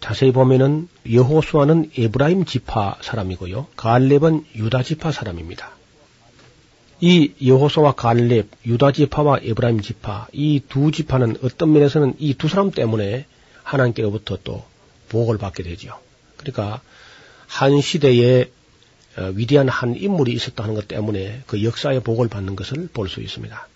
[0.00, 3.68] 자세히 보면은 여호수아는 에브라임 지파 사람이고요.
[3.76, 5.70] 갈렙은 유다 지파 사람입니다.
[7.00, 12.70] 이 여호수아와 갈렙, 유다 지파와 에브라임 지파 이 두 지파는 어떤 면에서는 이 두 사람
[12.70, 13.26] 때문에
[13.62, 14.64] 하나님께로부터 또
[15.08, 15.98] 복을 받게 되죠.
[16.36, 16.80] 그러니까
[17.46, 18.50] 한 시대에
[19.18, 23.68] 어, 위대한 한 인물이 있었다는 것 때문에 그 역사의 복을 받는 것을 볼 수 있습니다.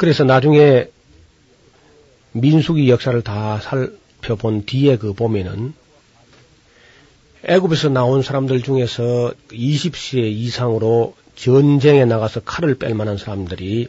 [0.00, 0.88] 그래서 나중에
[2.32, 5.74] 민수기 역사를 다 살펴본 뒤에 그 보면은
[7.44, 13.88] 애굽에서 나온 사람들 중에서 20세 이상으로 전쟁에 나가서 칼을 뺄 만한 사람들이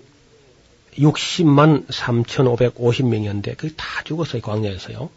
[0.98, 5.10] 60만 3,550명이었는데 그게 다 죽었어요 광야에서요.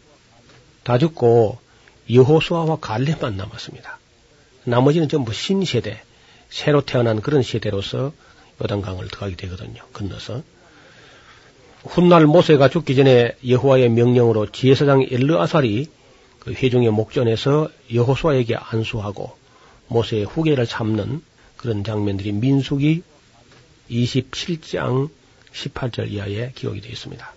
[0.83, 1.59] 다 죽고
[2.09, 3.99] 여호수아와 갈렙만 남았습니다.
[4.63, 6.01] 나머지는 전부 신세대,
[6.49, 8.13] 새로 태어난 그런 세대로서
[8.61, 9.83] 요단강을 들어가게 되거든요.
[9.91, 10.54] 건너서.
[11.85, 15.87] 훗날 모세가 죽기 전에 여호와의 명령으로 지혜사장 엘르아살이
[16.39, 19.35] 그 회중의 목전에서 여호수아에게 안수하고
[19.87, 21.21] 모세의 후계를 참는
[21.57, 23.03] 그런 장면들이 민숙이
[23.89, 25.09] 27장
[25.53, 27.33] 18절 이하에 기록이 되어 있습니다.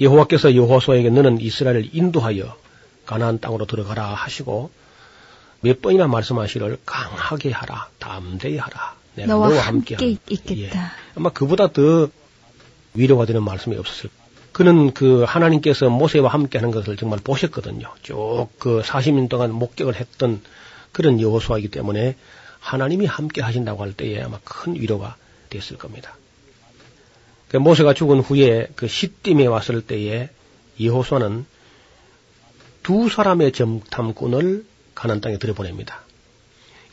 [0.00, 2.56] 여호와께서 여호수아에게 너는 이스라엘을 인도하여
[3.04, 4.70] 가나안 땅으로 들어가라 하시고
[5.60, 8.94] 몇 번이나 말씀하시를 강하게 하라, 담대히 하라.
[9.14, 10.78] 내가 너와, 너와 함께, 함께 있- 있겠다.
[10.78, 10.86] 예.
[11.14, 12.08] 아마 그보다 더
[12.96, 14.10] 위로가 되는 말씀이 없었을
[14.52, 17.92] 그는 그 하나님께서 모세와 함께 하는 것을 정말 보셨거든요.
[18.02, 20.40] 쭉 그 40년 동안 목격을 했던
[20.92, 22.16] 그런 여호수아이기 때문에
[22.58, 25.16] 하나님이 함께 하신다고 할 때에 아마 큰 위로가
[25.50, 26.16] 됐을 겁니다.
[27.48, 30.30] 그 모세가 죽은 후에 그 시딤에 왔을 때에
[30.80, 31.44] 여호수아는
[32.82, 36.00] 두 사람의 정탐꾼을 가난 땅에 들여보냅니다.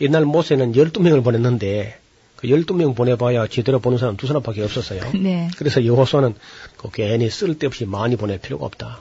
[0.01, 1.97] 옛날 모세는 12명을 보냈는데
[2.43, 4.99] 그 12명 보내봐야 제대로 보는 사람 두 사람밖에 없었어요.
[5.15, 5.49] 네.
[5.57, 6.35] 그래서 여호수아는
[6.75, 8.99] 그 괜히 쓸데없이 많이 보낼 필요가 없다.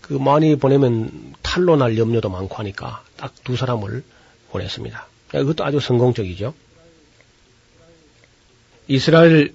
[0.00, 4.02] 그 많이 보내면 탈로 날 염려도 많고 하니까 딱 두 사람을
[4.50, 5.06] 보냈습니다.
[5.28, 6.52] 그것도 아주 성공적이죠.
[8.88, 9.54] 이스라엘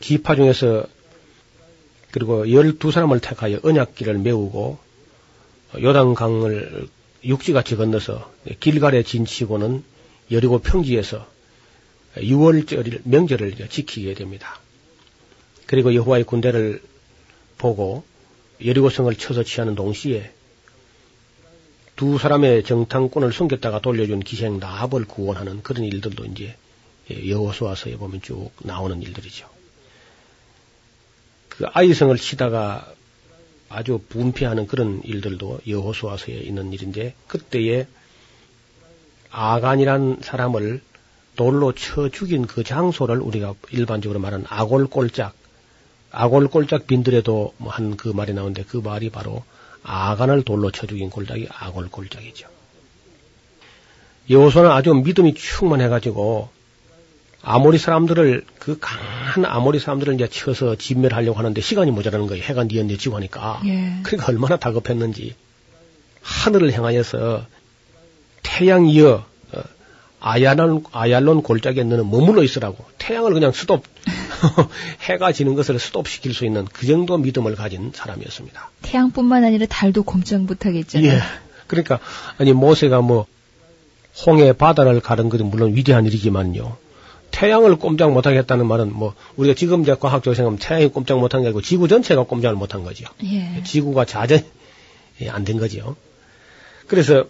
[0.00, 0.84] 기파 중에서
[2.10, 4.78] 그리고 12사람을 택하여 언약길을 메우고
[5.80, 6.86] 요단강을
[7.24, 8.30] 육지같이 건너서
[8.60, 9.82] 길갈에 진치고는
[10.30, 11.32] 여리고 평지에서
[12.16, 14.60] 6월절 명절을 지키게 됩니다.
[15.66, 16.82] 그리고 여호와의 군대를
[17.58, 18.04] 보고
[18.64, 20.32] 여리고성을 쳐서 취하는 동시에
[21.96, 26.56] 두 사람의 정탐꾼을 숨겼다가 돌려준 기생 나합을 구원하는 그런 일들도 이제
[27.10, 29.48] 여호수아서에 보면 쭉 나오는 일들이죠.
[31.48, 32.92] 그 아이성을 치다가
[33.68, 37.86] 아주 분피하는 그런 일들도 여호수아서에 있는 일인데 그때에
[39.30, 40.80] 아간이란 사람을
[41.36, 45.34] 돌로 쳐 죽인 그 장소를 우리가 일반적으로 말하는 아골골짝,
[46.12, 49.42] 아골골짝 빈들에도 한 그 말이 나오는데 그 말이 바로
[49.82, 52.48] 아간을 돌로 쳐 죽인 골짝이 아골골짝이죠.
[54.30, 56.48] 여호수아는 아주 믿음이 충만해가지고
[57.42, 62.42] 아모리 사람들을 그 강한 아모리 사람들을 이제 쳐서 진멸하려고 하는데 시간이 모자라는 거예요.
[62.42, 63.60] 해가 뉘엿뉘지고 하니까.
[63.66, 64.00] 예.
[64.02, 65.36] 그러니까 얼마나 다급했는지
[66.22, 67.44] 하늘을 향하여서
[68.42, 69.26] 태양 이어 어,
[70.26, 73.84] 아얄론, 아얄론 골짜기에 너는 머물러 있으라고 태양을 그냥 스톱
[75.02, 78.70] 해가 지는 것을 스톱시킬 수 있는 그 정도 믿음을 가진 사람이었습니다.
[78.80, 81.12] 태양뿐만 아니라 달도 꼼짝 못하겠잖아요.
[81.12, 81.18] 예.
[81.66, 82.00] 그러니까
[82.38, 83.26] 아니 모세가 뭐
[84.26, 86.78] 홍해 바다를 가른 것이 물론 위대한 일이지만요.
[87.30, 91.60] 태양을 꼼짝 못하겠다는 말은 뭐 우리가 지금 이제 과학적으로 생각하면 태양이 꼼짝 못한 게 아니고
[91.60, 93.04] 지구 전체가 꼼짝을 못한 거죠.
[93.24, 93.62] 예.
[93.62, 94.42] 지구가 자전이
[95.28, 95.96] 안 된 거죠.
[96.86, 97.26] 그래서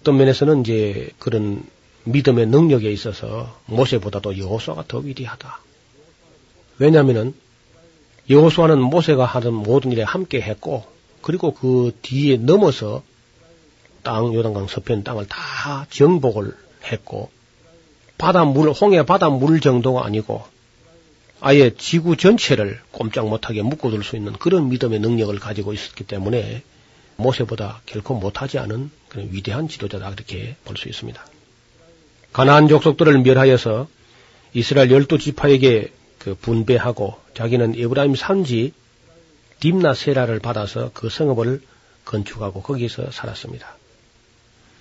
[0.00, 1.64] 어떤 면에서는 이제 그런
[2.04, 5.60] 믿음의 능력에 있어서 모세보다도 여호수아가 더 위대하다.
[6.78, 7.34] 왜냐하면은
[8.30, 10.84] 여호수아는 모세가 하는 모든 일에 함께 했고
[11.22, 13.02] 그리고 그 뒤에 넘어서
[14.02, 17.30] 땅 요단강 서편 땅을 다 정복을 했고
[18.16, 20.44] 바닷물 홍해 바닷물 정도가 아니고
[21.40, 26.62] 아예 지구 전체를 꼼짝 못하게 묶어둘 수 있는 그런 믿음의 능력을 가지고 있었기 때문에
[27.16, 31.24] 모세보다 결코 못하지 않은 그런 위대한 지도자다 그렇게 볼 수 있습니다.
[32.38, 33.88] 가나안 족속들을 멸하여서
[34.54, 38.72] 이스라엘 열두 지파에게 그 분배하고 자기는 에브라임 산지
[39.58, 41.60] 딥나 세라를 받아서 그 성읍을
[42.04, 43.76] 건축하고 거기서 살았습니다.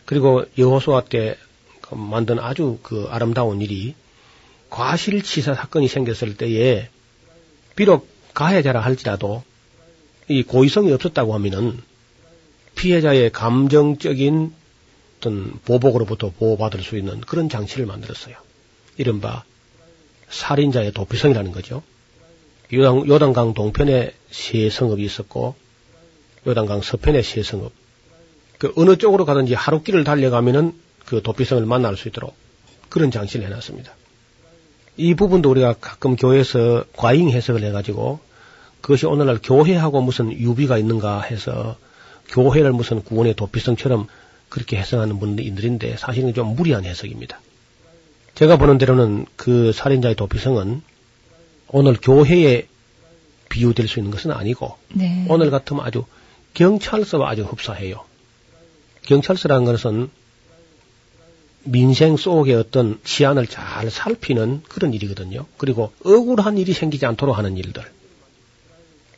[0.05, 3.95] 그리고 여호수아 때그 만든 아주 그 아름다운 일이
[4.69, 6.89] 과실치사 사건이 생겼을 때에
[7.75, 9.43] 비록 가해자라 할지라도
[10.27, 11.81] 이 고의성이 없었다고 하면은
[12.75, 14.53] 피해자의 감정적인
[15.17, 18.35] 어떤 보복으로부터 보호받을 수 있는 그런 장치를 만들었어요.
[18.97, 19.43] 이른바
[20.29, 21.83] 살인자의 도피성이라는 거죠.
[22.73, 25.55] 요단, 요단 강 동편에 세 성읍이 있었고
[26.45, 27.71] 요단강 서편에 세 성읍.
[28.57, 30.73] 그 어느 쪽으로 가든지 하루 길을 달려가면은
[31.05, 32.35] 그 도피성을 만날 수 있도록
[32.89, 33.93] 그런 장치를 해놨습니다.
[34.97, 38.19] 이 부분도 우리가 가끔 교회에서 과잉 해석을 해가지고
[38.81, 41.77] 그것이 오늘날 교회하고 무슨 유비가 있는가 해서
[42.29, 44.07] 교회를 무슨 구원의 도피성처럼
[44.49, 47.39] 그렇게 해석하는 분들인데 사실은 좀 무리한 해석입니다.
[48.35, 50.81] 제가 보는 대로는 그 살인자의 도피성은
[51.69, 52.67] 오늘 교회에
[53.49, 55.25] 비유될 수 있는 것은 아니고 네.
[55.29, 56.05] 오늘 같으면 아주
[56.53, 58.03] 경찰서와 아주 흡사해요.
[59.03, 60.09] 경찰서라는 것은
[61.63, 65.45] 민생 속의 어떤 치안을 잘 살피는 그런 일이거든요.
[65.57, 67.83] 그리고 억울한 일이 생기지 않도록 하는 일들.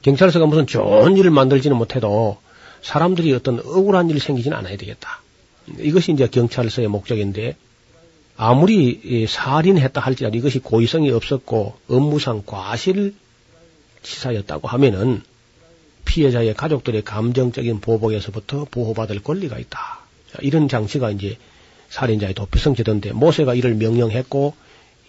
[0.02, 2.38] 경찰서가 무슨 좋은 일을 만들지는 못해도
[2.82, 5.22] 사람들이 어떤 억울한 일이 생기지는 않아야 되겠다.
[5.78, 7.56] 이것이 이제 경찰서의 목적인데
[8.38, 13.14] 아무리 살인했다 할지라도 이것이 고의성이 없었고 업무상 과실
[14.02, 15.22] 치사였다고 하면은
[16.06, 20.00] 피해자의 가족들의 감정적인 보복에서부터 보호받을 권리가 있다.
[20.42, 21.38] 이런 장치가 이제
[21.90, 24.56] 살인자의 도피성 제도인데 모세가 이를 명령했고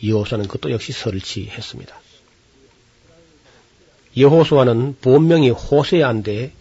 [0.05, 1.95] 여호수아는 그것도 역시 설치했습니다.
[4.17, 6.53] 여호수아는 본명이 호세아인데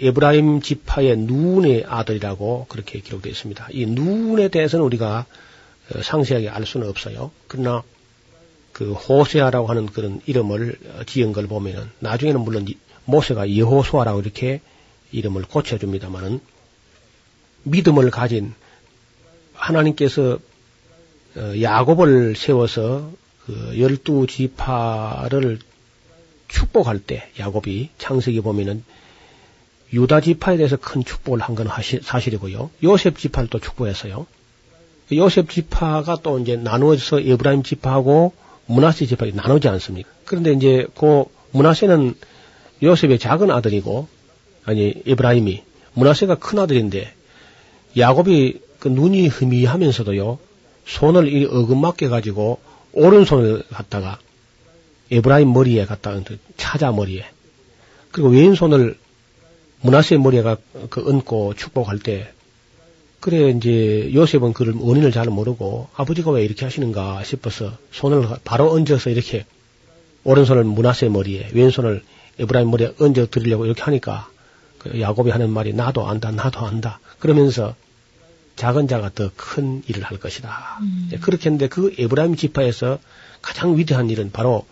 [0.00, 3.68] 에브라임 지파의 누운의 아들이라고 그렇게 기록되어 있습니다.
[3.70, 5.26] 이 누운에 대해서는 우리가
[5.94, 7.30] 어, 상세하게 알 수는 없어요.
[7.46, 7.82] 그러나
[8.72, 12.66] 그 호세아라고 하는 그런 이름을 지은 걸 보면은 나중에는 물론
[13.04, 14.60] 모세가 여호수아라고 이렇게
[15.12, 16.40] 이름을 고쳐줍니다만은
[17.62, 18.54] 믿음을 가진
[19.52, 20.38] 하나님께서
[21.36, 23.12] 어, 야곱을 세워서
[23.46, 25.58] 그 열두 지파를
[26.48, 28.84] 축복할 때 야곱이 창세기 보면은
[29.94, 31.68] 유다 지파에 대해서 큰 축복을 한 건
[32.02, 32.70] 사실이고요.
[32.82, 34.26] 요셉 지파를 또 축복했어요.
[35.12, 38.32] 요셉 지파가 또 이제 나누어서 에브라임 지파하고
[38.66, 40.08] 므낫세 지파가 나누지 않습니까?
[40.24, 42.14] 그런데 이제 그 므낫세는
[42.82, 44.08] 요셉의 작은 아들이고
[44.64, 45.62] 아니 에브라임이
[45.94, 47.12] 므낫세가 큰 아들인데
[47.96, 50.38] 야곱이 그 눈이 희미하면서도요
[50.86, 52.58] 손을 이 어긋맞게 가지고
[52.92, 54.18] 오른손을 갖다가
[55.10, 56.20] 에브라임 머리에 갖다가
[56.56, 57.24] 찾아 머리에
[58.10, 58.96] 그리고 왼손을
[59.84, 60.56] 므낫세 머리에가
[60.88, 62.32] 그 얹고 축복할 때
[63.20, 69.10] 그래 이제 요셉은 그를 원인을 잘 모르고 아버지가 왜 이렇게 하시는가 싶어서 손을 바로 얹어서
[69.10, 69.44] 이렇게
[70.24, 72.02] 오른손을 문하세 머리에 왼손을
[72.38, 74.28] 에브라임 머리에 얹어 드리려고 이렇게 하니까
[74.78, 77.74] 그 야곱이 하는 말이 나도 안다 나도 안다 그러면서
[78.56, 80.78] 작은 자가 더 큰 일을 할 것이다.
[80.80, 81.10] 음.
[81.20, 82.98] 그렇게 했는데 그 에브라임 지파에서
[83.42, 84.64] 가장 위대한 일은 바로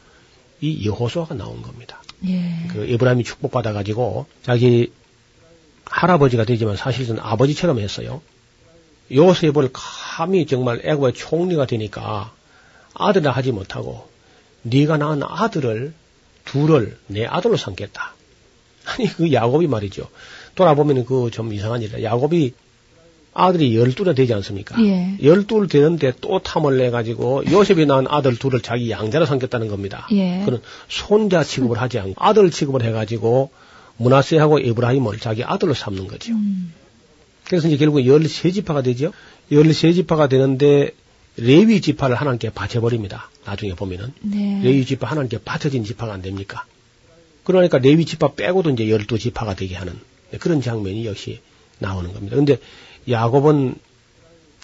[0.61, 2.01] 이 여호수아가 나온 겁니다.
[2.27, 2.69] 예.
[2.71, 4.93] 그 에브라임이 축복받아 가지고 자기
[5.93, 8.23] 할아버지가 되지만 사실은 아버지처럼 했어요.
[9.13, 12.33] 요셉을 감히 정말 애굽의 총리가 되니까
[12.95, 14.09] 아들을 하지 못하고
[14.63, 15.93] 네가 낳은 아들을
[16.47, 18.15] 둘을 내 아들로 삼겠다.
[18.87, 20.09] 아니 그 야곱이 말이죠.
[20.55, 22.03] 돌아보면 그 좀 이상한 일이다.
[22.03, 22.55] 야곱이
[23.35, 24.77] 아들이 열두나 되지 않습니까?
[24.85, 25.17] 예.
[25.23, 30.07] 열둘 되는데 또 탐을 내 가지고 요셉이 낳은 아들 둘을 자기 양자로 삼겠다는 겁니다.
[30.13, 30.43] 예.
[30.45, 33.51] 그는 손자 취급을 하지 않고 아들 취급을 해가지고
[33.97, 36.33] 문하세하고 에브라임을 자기 아들로 삼는 거죠.
[36.33, 36.73] 음.
[37.45, 39.13] 그래서 이제 결국 13지파가 되죠.
[39.51, 40.93] 13지파가 되는데
[41.37, 43.31] 레위 지파를 하나님께 바쳐버립니다.
[43.45, 44.13] 나중에 보면은.
[44.21, 44.61] 네.
[44.63, 46.65] 레위 지파 하나님께 바쳐진 지파가 안 됩니까?
[47.45, 49.99] 그러니까 레위 지파 빼고도 이제 12지파가 되게 하는
[50.39, 51.41] 그런 장면이 역시
[51.79, 52.37] 나오는 겁니다.
[52.37, 52.59] 근데
[53.09, 53.75] 야곱은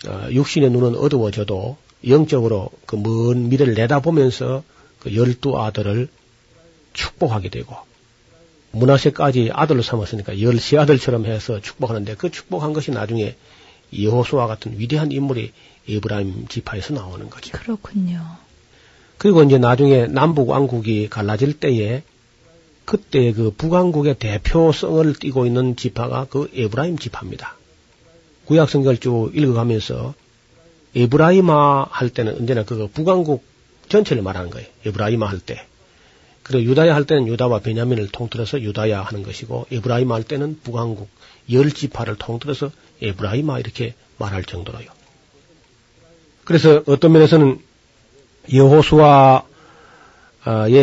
[0.06, 1.76] 어, 육신의 눈은 어두워져도
[2.06, 4.62] 영적으로 그 먼 미래를 내다보면서
[5.00, 6.08] 그 열두 아들을
[6.92, 7.74] 축복하게 되고
[8.72, 13.36] 문하세까지 아들로 삼았으니까 열세 아들처럼 해서 축복하는데 그 축복한 것이 나중에
[13.98, 15.52] 여호수아 같은 위대한 인물이
[15.88, 17.52] 에브라임 지파에서 나오는 거죠.
[17.52, 18.20] 그렇군요.
[19.16, 22.02] 그리고 이제 나중에 남북 왕국이 갈라질 때에
[22.84, 27.56] 그때 그 북왕국의 대표성을 띠고 있는 지파가 그 에브라임 지파입니다.
[28.46, 30.14] 구약 성경을 쭉 읽어가면서
[30.94, 33.44] 에브라임아 할 때는 언제나 그 북왕국
[33.88, 34.66] 전체를 말하는 거예요.
[34.86, 35.66] 에브라임아 할 때.
[36.48, 41.08] 그리고 유다야 할 때는 유다와 베냐민을 통틀어서 유다야 하는 것이고 에브라임 할 때는 북왕국
[41.52, 42.70] 열 지파를 통틀어서
[43.02, 44.86] 에브라임아 이렇게 말할 정도로요.
[46.44, 47.60] 그래서 어떤 면에서는
[48.50, 49.42] 여호수아의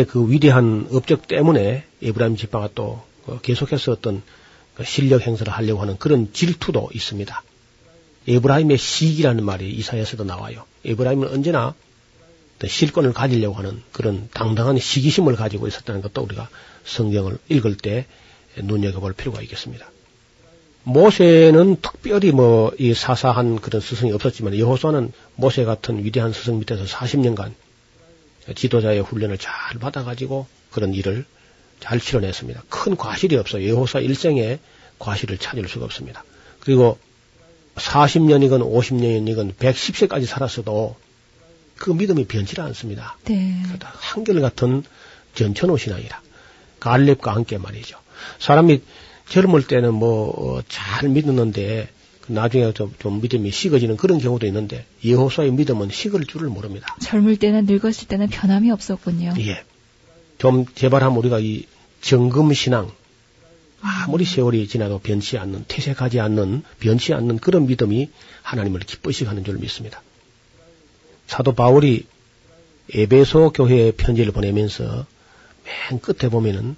[0.08, 3.02] 그 위대한 업적 때문에 에브라임 지파가 또
[3.42, 4.22] 계속해서 어떤
[4.76, 7.42] 그 실력 행사를 하려고 하는 그런 질투도 있습니다.
[8.28, 10.62] 에브라임의 시기라는 말이 이사야에서도 나와요.
[10.84, 11.74] 에브라임은 언제나
[12.64, 16.48] 실권을 가지려고 하는 그런 당당한 시기심을 가지고 있었다는 것도 우리가
[16.84, 18.06] 성경을 읽을 때
[18.56, 19.90] 눈여겨볼 필요가 있겠습니다.
[20.84, 27.52] 모세는 특별히 뭐 이 사사한 그런 스승이 없었지만 여호수아는 모세 같은 위대한 스승 밑에서 40년간
[28.54, 31.24] 지도자의 훈련을 잘 받아가지고 그런 일을
[31.80, 32.64] 잘 치러냈습니다.
[32.68, 33.68] 큰 과실이 없어요.
[33.68, 34.58] 여호수아 일생에
[34.98, 36.24] 과실을 찾을 수가 없습니다.
[36.60, 36.98] 그리고
[37.74, 40.96] 40년이건 50년이건 110세까지 살았어도
[41.78, 43.16] 그 믿음이 변치 않습니다.
[43.24, 43.62] 네.
[43.80, 44.82] 한결같은
[45.34, 46.20] 전천후 신앙이라.
[46.80, 47.98] 갈렙과 함께 말이죠.
[48.38, 48.82] 사람이
[49.28, 51.88] 젊을 때는 뭐잘 어, 믿었는데
[52.22, 56.96] 그 나중에 좀, 좀 믿음이 식어지는 그런 경우도 있는데 여호수아의 믿음은 식을 줄을 모릅니다.
[57.00, 59.34] 젊을 때는 늙었을 때는 변함이 없었군요.
[59.38, 59.64] 예.
[60.38, 61.64] 좀 제발하면 우리가 이
[62.00, 62.90] 정금 신앙
[63.80, 68.10] 아무리 세월이 지나도 변치 않는 퇴색하지 않는 변치 않는 그런 믿음이
[68.42, 70.02] 하나님을 기쁘시게 하는 줄 믿습니다.
[71.26, 72.06] 사도 바울이
[72.94, 75.06] 에베소 교회에 편지를 보내면서
[75.64, 76.76] 맨 끝에 보면은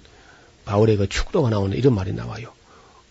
[0.65, 2.51] 바울의 그 축도가 나오는 이런 말이 나와요.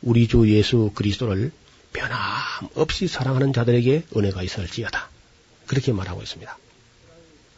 [0.02, 1.52] 우리 주 예수 그리스도를
[1.92, 5.08] 변함없이 사랑하는 자들에게 은혜가 있을지어다.
[5.66, 6.58] 그렇게 말하고 있습니다.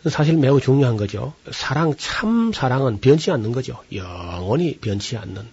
[0.08, 1.34] 사실 매우 중요한 거죠.
[1.50, 3.82] 사랑, 참 사랑은 변치 않는 거죠.
[3.92, 5.46] 영원히 변치 않는.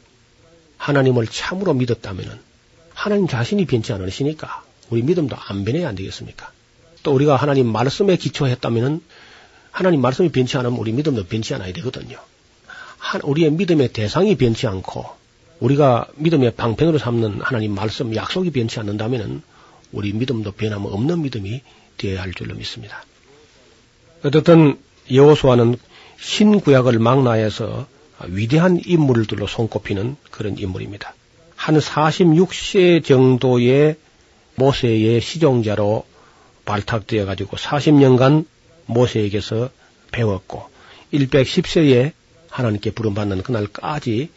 [0.77, 2.39] 하나님을 참으로 믿었다면은
[2.93, 6.51] 하나님 자신이 변치 않으시니까 우리 믿음도 안 변해야 안 되겠습니까?
[7.07, 9.01] 또 우리가 하나님 말씀에 기초했다면은
[9.71, 12.17] 하나님 말씀이 변치 않으면 우리 믿음도 변치 않아야 되거든요.
[12.97, 15.05] 한- 우리의 믿음의 대상이 변치 않고
[15.61, 19.41] 우리가 믿음의 방편으로 삼는 하나님 말씀 약속이 변치 않는다면은
[19.93, 21.61] 우리 믿음도 변함 없는 믿음이
[21.95, 23.05] 되어야 할 줄로 믿습니다.
[24.25, 24.77] 어떻든
[25.09, 25.77] 여호수아는
[26.19, 27.87] 신구약을 망라해서
[28.27, 31.13] 위대한 인물들로 손꼽히는 그런 인물입니다.
[31.55, 33.95] 한 46세 정도의
[34.55, 36.05] 모세의 시종자로
[36.67, 38.45] 발탁되어 가지고 40년간
[38.85, 39.69] 모세에게서
[40.11, 40.69] 배웠고
[41.11, 42.11] 110세에
[42.49, 44.29] 하나님께 부름받는 그날까지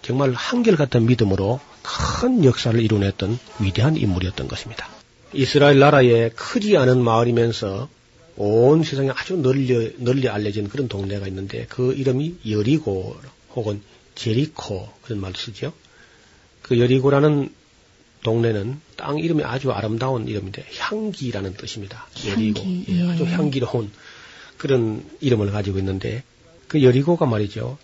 [0.00, 4.88] 정말 한결같은 믿음으로 큰 역사를 이뤄냈던 위대한 인물이었던 것입니다.
[5.32, 7.88] 이스라엘 나라의 크지 않은 마을이면서
[8.36, 13.16] 온 세상에 아주 널리, 널리 알려진 그런 동네가 있는데 그 이름이 여리고
[13.54, 13.82] 혹은
[14.14, 15.72] 제리코 그런 말도 쓰죠.
[16.62, 17.52] 그 여리고라는
[18.22, 22.06] 동네는 땅 이름이 아주 아름다운 이름인데 향기라는 뜻입니다.
[22.26, 23.10] 여리고 향기, 예, 예.
[23.10, 23.90] 아주 향기로운
[24.58, 26.22] 그런 이름을 가지고 있는데
[26.68, 27.78] 그 여리고가 말이죠.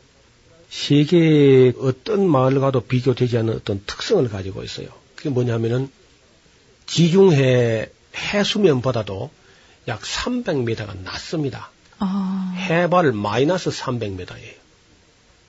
[0.70, 4.89] 세계의 어떤 마을 가도 비교되지 않는 어떤 특성을 가지고 있어요.
[5.16, 5.91] 그게 뭐냐면은
[6.86, 9.30] 지중해 해수면보다도
[9.89, 11.70] 약 300m가 낮습니다.
[11.99, 14.55] 아, 해발 마이너스 300m예요.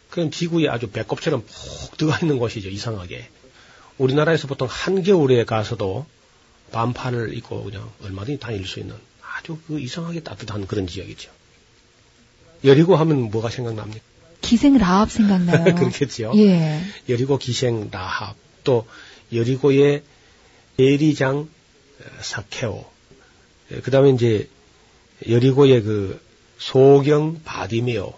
[0.10, 3.30] 그럼 지구에 아주 배꼽처럼 푹 들어가 있는 곳이죠, 이상하게.
[4.00, 6.06] 우리나라에서 보통 한겨울에 가서도
[6.72, 11.32] 반팔을 입고 그냥 얼마든지 다닐 수 있는 아주 그 이상하게 따뜻한 그런 지역이죠.
[12.64, 14.04] 여리고 하면 뭐가 생각납니까?
[14.41, 15.64] 기생 라합 생각나요.
[15.76, 16.32] 그렇겠지요.
[16.36, 16.82] 예.
[17.08, 18.88] 여리고 기생 라합, 또
[19.34, 20.02] 여리고의
[20.78, 21.38] 예리장
[22.00, 22.86] 어, 사케오,
[23.84, 24.50] 그 다음에 이제
[25.28, 26.22] 여리고의 그
[26.58, 28.14] 소경 바디메오,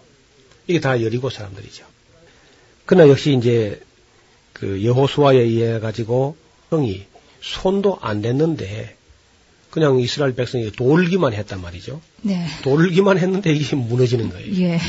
[0.68, 1.86] 이게 다 여리고 사람들이죠.
[2.86, 3.82] 그러나 역시 이제
[4.62, 6.38] 그 여호수아에 의해 가지고
[6.70, 7.04] 형이
[7.42, 8.96] 손도 안 댔는데
[9.72, 12.00] 그냥 이스라엘 백성이 돌기만 했단 말이죠.
[12.22, 12.46] 네.
[12.62, 14.62] 돌기만 했는데 이게 무너지는 거예요.
[14.62, 14.80] 예.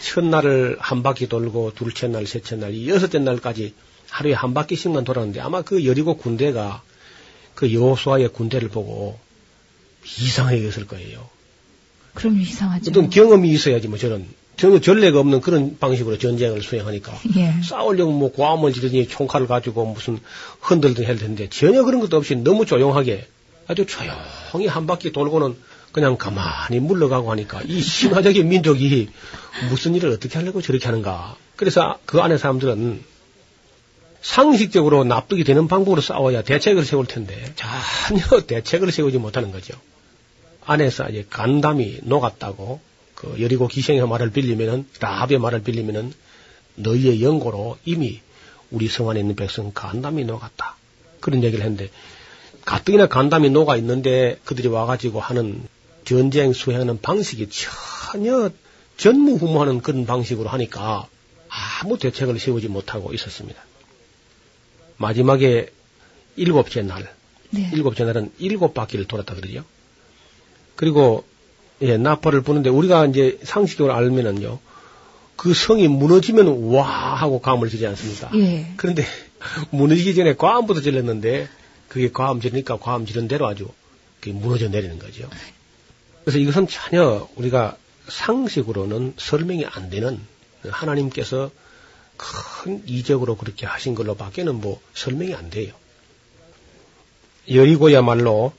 [0.00, 3.74] 첫날을 한 바퀴 돌고 둘째 날, 셋째 날, 이 여섯째 날까지
[4.08, 6.82] 하루에 한 바퀴씩만 돌았는데 아마 그 여리고 군대가
[7.54, 9.18] 그 여호수아의 군대를 보고
[10.20, 11.28] 이상하게 여겼을 거예요.
[12.14, 12.90] 그럼 이상하죠.
[12.90, 14.26] 어떤 경험이 있어야지 뭐 저런
[14.58, 17.54] 전혀 전례가 없는 그런 방식으로 전쟁을 수행하니까 예.
[17.62, 20.18] 싸우려고 뭐 고함을 지르니 총칼을 가지고 무슨
[20.60, 23.26] 흔들든 할 텐데 전혀 그런 것도 없이 너무 조용하게
[23.68, 25.56] 아주 조용히 한 바퀴 돌고는
[25.92, 29.08] 그냥 가만히 물러가고 하니까 이 신화적인 민족이
[29.70, 31.36] 무슨 일을 어떻게 하려고 저렇게 하는가.
[31.56, 33.02] 그래서 그 안에 사람들은
[34.20, 39.74] 상식적으로 납득이 되는 방법으로 싸워야 대책을 세울 텐데 전혀 대책을 세우지 못하는 거죠.
[40.66, 42.80] 안에서 이제 간담이 녹았다고
[43.18, 46.12] 그 여리고 기생의 말을 빌리면은 라합의 말을 빌리면은
[46.76, 48.20] 너희의 연고로 이미
[48.70, 50.76] 우리 성 안에 있는 백성 간담이 녹았다.
[51.18, 51.90] 그런 얘기를 했는데
[52.64, 55.66] 가뜩이나 간담이 녹아 있는데 그들이 와가지고 하는
[56.04, 58.50] 전쟁 수행하는 방식이 전혀
[58.98, 61.08] 전무후무하는 그런 방식으로 하니까
[61.48, 63.60] 아무 대책을 세우지 못하고 있었습니다.
[64.96, 65.72] 마지막에
[66.36, 67.12] 일곱째 날,
[67.50, 67.68] 네.
[67.74, 69.64] 일곱째 날은 일곱 바퀴를 돌았다 그러죠.
[70.76, 71.24] 그리고
[71.82, 74.58] 예, 나팔을 부는데 우리가 이제 상식적으로 알면은요.
[75.36, 78.30] 그 성이 무너지면 와 하고 감을 지지 않습니까?
[78.34, 78.72] 예.
[78.76, 79.04] 그런데
[79.70, 81.48] 무너지기 전에 과음부터 질렀는데
[81.88, 83.68] 그게 과음 지르니까 과음 지른 대로 아주
[84.20, 85.28] 그게 무너져 내리는 거죠.
[86.24, 87.76] 그래서 이것은 전혀 우리가
[88.08, 90.20] 상식으로는 설명이 안 되는
[90.68, 91.50] 하나님께서
[92.16, 95.72] 큰 이적으로 그렇게 하신 걸로 밖에는 뭐 설명이 안 돼요.
[97.50, 98.52] 여리고야말로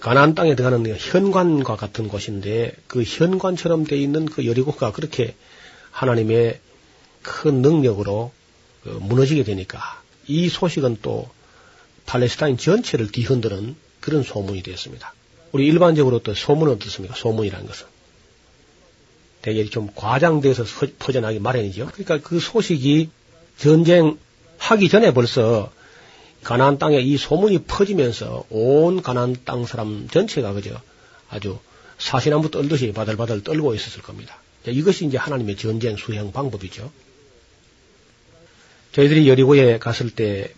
[0.00, 5.34] 가나안 땅에 들어가는 현관과 같은 곳인데 그 현관처럼 돼 있는 그 여리고가 그렇게
[5.90, 6.60] 하나님의
[7.22, 8.32] 큰 능력으로
[8.84, 11.28] 그 무너지게 되니까 이 소식은 또
[12.06, 15.12] 팔레스타인 전체를 뒤흔드는 그런 소문이 되었습니다.
[15.52, 17.14] 우리 일반적으로 또 소문은 어떻습니까?
[17.16, 17.86] 소문이라는 것은.
[19.42, 21.86] 되게 좀 과장돼서 서- 퍼져나기 마련이죠.
[21.92, 23.10] 그러니까 그 소식이
[23.56, 24.18] 전쟁
[24.58, 25.72] 하기 전에 벌써
[26.42, 30.80] 가나안 땅에 이 소문이 퍼지면서 온 가나안 땅 사람 전체가 그저
[31.28, 31.58] 아주
[31.98, 34.40] 사시나무 떨듯이 바들바들 떨고 있었을 겁니다.
[34.64, 36.90] 자, 이것이 이제 하나님의 전쟁 수행 방법이죠.
[38.92, 40.52] 저희들이 여리고에 갔을 때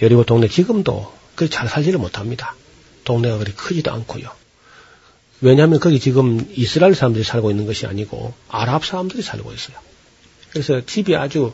[0.00, 2.54] 여리고 동네 지금도 그렇게 잘 살지를 못합니다.
[3.04, 4.30] 동네가 그리 크지도 않고요.
[5.40, 9.76] 왜냐하면 거기 지금 이스라엘 사람들이 살고 있는 것이 아니고 아랍 사람들이 살고 있어요.
[10.50, 11.52] 그래서 집이 아주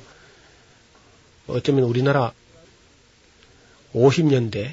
[1.46, 2.32] 어쩌면 우리나라
[3.94, 4.72] 50년대,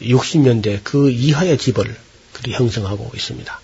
[0.00, 1.96] 60년대 그 이하의 집을
[2.32, 3.60] 그리 형성하고 있습니다.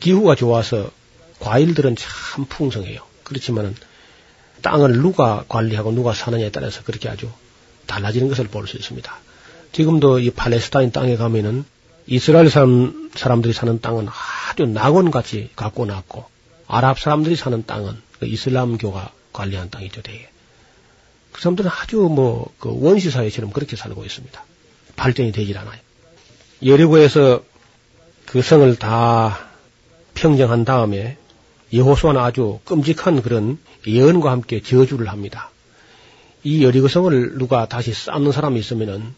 [0.00, 0.90] 기후가 좋아서
[1.38, 3.00] 과일들은 참 풍성해요.
[3.24, 3.74] 그렇지만은
[4.62, 7.30] 땅을 누가 관리하고 누가 사느냐에 따라서 그렇게 아주
[7.86, 9.18] 달라지는 것을 볼 수 있습니다.
[9.72, 11.64] 지금도 이 팔레스타인 땅에 가면은
[12.06, 14.08] 이스라엘 사람, 사람들이 사는 땅은
[14.48, 16.24] 아주 낙원같이 갖고 났고
[16.66, 20.28] 아랍 사람들이 사는 땅은 그 이슬람교가 관리한 땅이죠, 대개.
[21.36, 24.44] 그 사람들은 아주 뭐, 그 원시 사회처럼 그렇게 살고 있습니다.
[24.96, 25.78] 발전이 되질 않아요.
[26.62, 27.44] 예리고에서
[28.24, 29.38] 그 성을 다
[30.14, 31.18] 평정한 다음에
[31.74, 35.50] 여호수아는 아주 끔찍한 그런 예언과 함께 저주를 합니다.
[36.42, 39.14] 이 여리고성을 누가 다시 쌓는 사람이 있으면은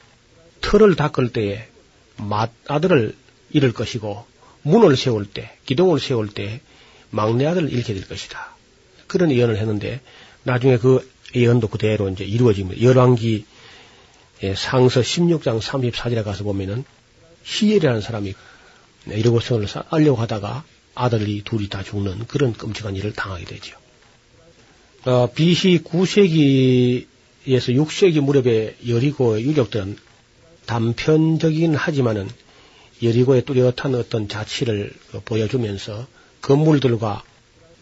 [0.60, 1.68] 틀을 닦을 때에
[2.16, 3.14] 맏 아들을
[3.50, 4.26] 잃을 것이고
[4.62, 6.60] 문을 세울 때, 기둥을 세울 때
[7.10, 8.56] 막내 아들을 잃게 될 것이다.
[9.06, 10.00] 그런 예언을 했는데
[10.42, 12.82] 나중에 그 예언도 그대로 이제 이루어집니다.
[12.82, 13.44] 열왕기
[14.56, 16.84] 상서 16장 34절에 가서 보면은
[17.44, 18.34] 히엘이라는 사람이
[19.06, 20.64] 이러고성을 쌓으려고 하다가
[20.94, 23.76] 아들이 둘이 다 죽는 그런 끔찍한 일을 당하게 되죠.
[25.04, 27.06] 어, BC 9세기에서
[27.46, 29.96] 6세기 무렵에 여리고의 유적들은
[30.66, 32.28] 단편적이긴 하지만은
[33.02, 34.92] 여리고의 뚜렷한 어떤 자치를
[35.24, 36.06] 보여주면서
[36.42, 37.22] 건물들과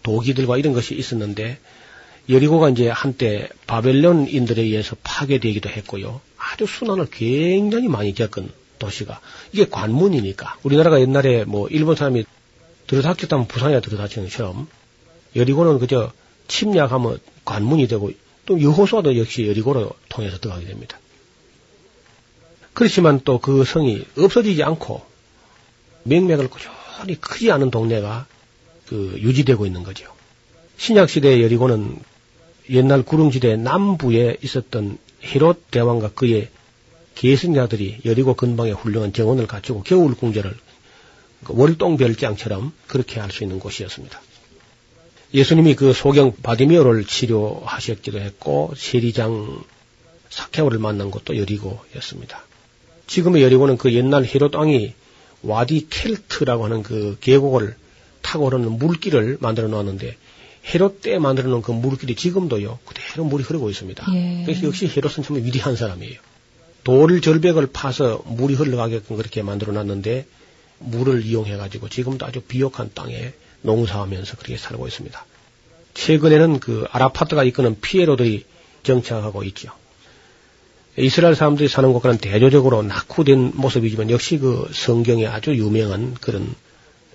[0.03, 1.59] 도기들과 이런 것이 있었는데
[2.29, 6.21] 여리고가 이제 한때 바벨론인들에 의해서 파괴되기도 했고요.
[6.37, 9.21] 아주 순환을 굉장히 많이 겪은 도시가
[9.53, 12.25] 이게 관문이니까 우리나라가 옛날에 뭐 일본 사람이
[12.87, 14.69] 들어닥쳤다면 부산에 들어닥치는 것처럼
[15.35, 16.13] 여리고는 그저
[16.49, 18.11] 침략하면 관문이 되고
[18.45, 20.99] 또 여호수아도 역시 여리고로 통해서 들어가게 됩니다.
[22.73, 25.05] 그렇지만 또 그 성이 없어지지 않고
[26.05, 28.27] 맥맥을 꾸준히 크지 않은 동네가
[28.87, 30.07] 그 유지되고 있는 거죠.
[30.77, 31.99] 신약 시대 여리고는
[32.71, 36.49] 옛날 구릉지대 남부에 있었던 헤롯 대왕과 그의
[37.15, 40.55] 계승자들이 여리고 근방에 훌륭한 정원을 갖추고 겨울 궁전을
[41.45, 44.21] 그 월동별장처럼 그렇게 할 수 있는 곳이었습니다.
[45.35, 49.63] 예수님이 그 소경 바디미오를 치료하셨기도 했고 세리장
[50.31, 52.45] 사케오를 만난 곳도 여리고였습니다.
[53.07, 54.95] 지금의 여리고는 그 옛날 헤롯 왕이
[55.43, 57.77] 와디 켈트라고 하는 그 계곡을
[58.23, 60.17] 타고 오르는 물길을 만들어 놓았는데
[60.75, 64.07] 헤롯 때 만들어 놓은 그 물길이 지금도요 그대로 물이 흐르고 있습니다.
[64.15, 64.43] 예.
[64.45, 66.19] 그래서 역시 헤롯은 정말 위대한 사람이에요.
[66.83, 70.27] 돌 절벽을 파서 물이 흘러가게끔 그렇게 만들어 놨는데
[70.79, 75.27] 물을 이용해 가지고 지금도 아주 비옥한 땅에 농사하면서 그렇게 살고 있습니다.
[75.95, 78.45] 최근에는 그 아라파트가 이끄는 피에로들이
[78.83, 79.71] 정착하고 있죠.
[80.99, 86.55] 이스라엘 사람들이 사는 곳과는 대조적으로 낙후된 모습이지만 역시 그 성경에 아주 유명한 그런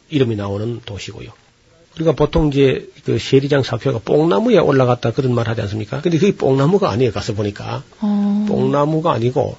[0.09, 1.31] 이름이 나오는 도시고요.
[1.95, 6.01] 우리가 보통 이제 그 세리장 사표가 뽕나무에 올라갔다 그런 말 하지 않습니까?
[6.01, 7.11] 근데 그게 뽕나무가 아니에요.
[7.11, 7.83] 가서 보니까.
[7.99, 8.45] 어.
[8.47, 9.57] 뽕나무가 아니고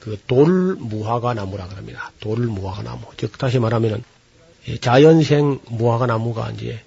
[0.00, 2.12] 그 돌무화과 나무라 그럽니다.
[2.20, 3.00] 돌무화과 나무.
[3.16, 4.02] 즉 다시 말하면은
[4.80, 6.80] 자연생 무화과 나무가 이제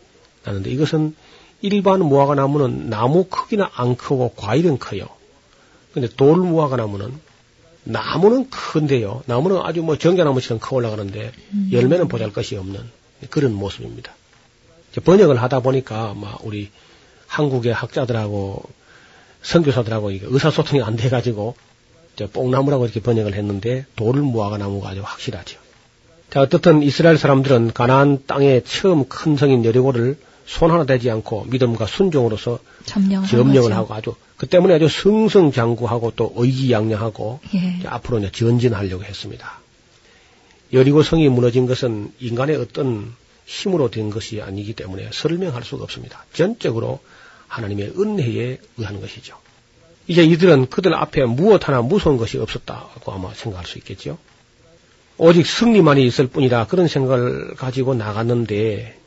[0.43, 1.15] 나는데 이것은
[1.61, 5.07] 일반 무화과 나무는 나무 크기는 안 크고 과일은 커요.
[5.93, 7.13] 근데 돌 무화과 나무는
[7.85, 9.23] 나무는 큰데요.
[9.25, 11.69] 나무는 아주 뭐 정자나무처럼 커 올라가는데 음.
[11.71, 12.81] 열매는 보잘 것이 없는
[13.29, 14.13] 그런 모습입니다.
[15.01, 16.69] 번역을 하다 보니까 막 우리
[17.27, 18.63] 한국의 학자들하고
[19.41, 21.55] 선교사들하고 이게 의사소통이 안 돼가지고
[22.15, 25.59] 이제 뽕나무라고 이렇게 번역을 했는데 돌을 무화과 나무가 아주 확실하죠.
[26.29, 31.85] 자 어떻든 이스라엘 사람들은 가나안 땅에 처음 큰 성인 여리고를 손 하나 대지 않고 믿음과
[31.87, 37.75] 순종으로서 점령을, 점령을 한 하고 아주 그 때문에 아주 승승장구하고 또 의기양양하고 예.
[37.79, 39.59] 이제 앞으로 이제 전진하려고 했습니다.
[40.73, 43.13] 여리고 성이 무너진 것은 인간의 어떤
[43.45, 46.25] 힘으로 된 것이 아니기 때문에 설명할 수가 없습니다.
[46.33, 46.99] 전적으로
[47.47, 49.37] 하나님의 은혜에 의한 것이죠.
[50.07, 54.17] 이제 이들은 그들 앞에 무엇 하나 무서운 것이 없었다고 아마 생각할 수 있겠죠.
[55.17, 58.99] 오직 승리만이 있을 뿐이라 그런 생각을 가지고 나갔는데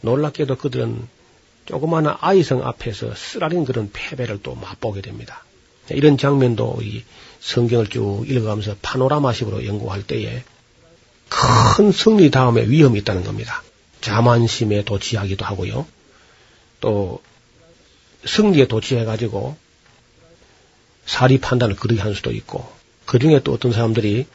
[0.00, 1.08] 놀랍게도 그들은
[1.66, 5.44] 조그마한 아이성 앞에서 쓰라린 그런 패배를 또 맛보게 됩니다.
[5.90, 7.04] 이런 장면도 이
[7.40, 10.42] 성경을 쭉 읽어가면서 파노라마식으로 연구할 때에
[11.28, 13.62] 큰 승리 다음에 위험이 있다는 겁니다.
[14.00, 15.86] 자만심에 도취하기도 하고요.
[16.80, 17.22] 또
[18.24, 19.56] 승리에 도취해가지고
[21.04, 22.66] 사리 판단을 그르게 할 수도 있고
[23.04, 24.26] 그 중에 또 어떤 사람들이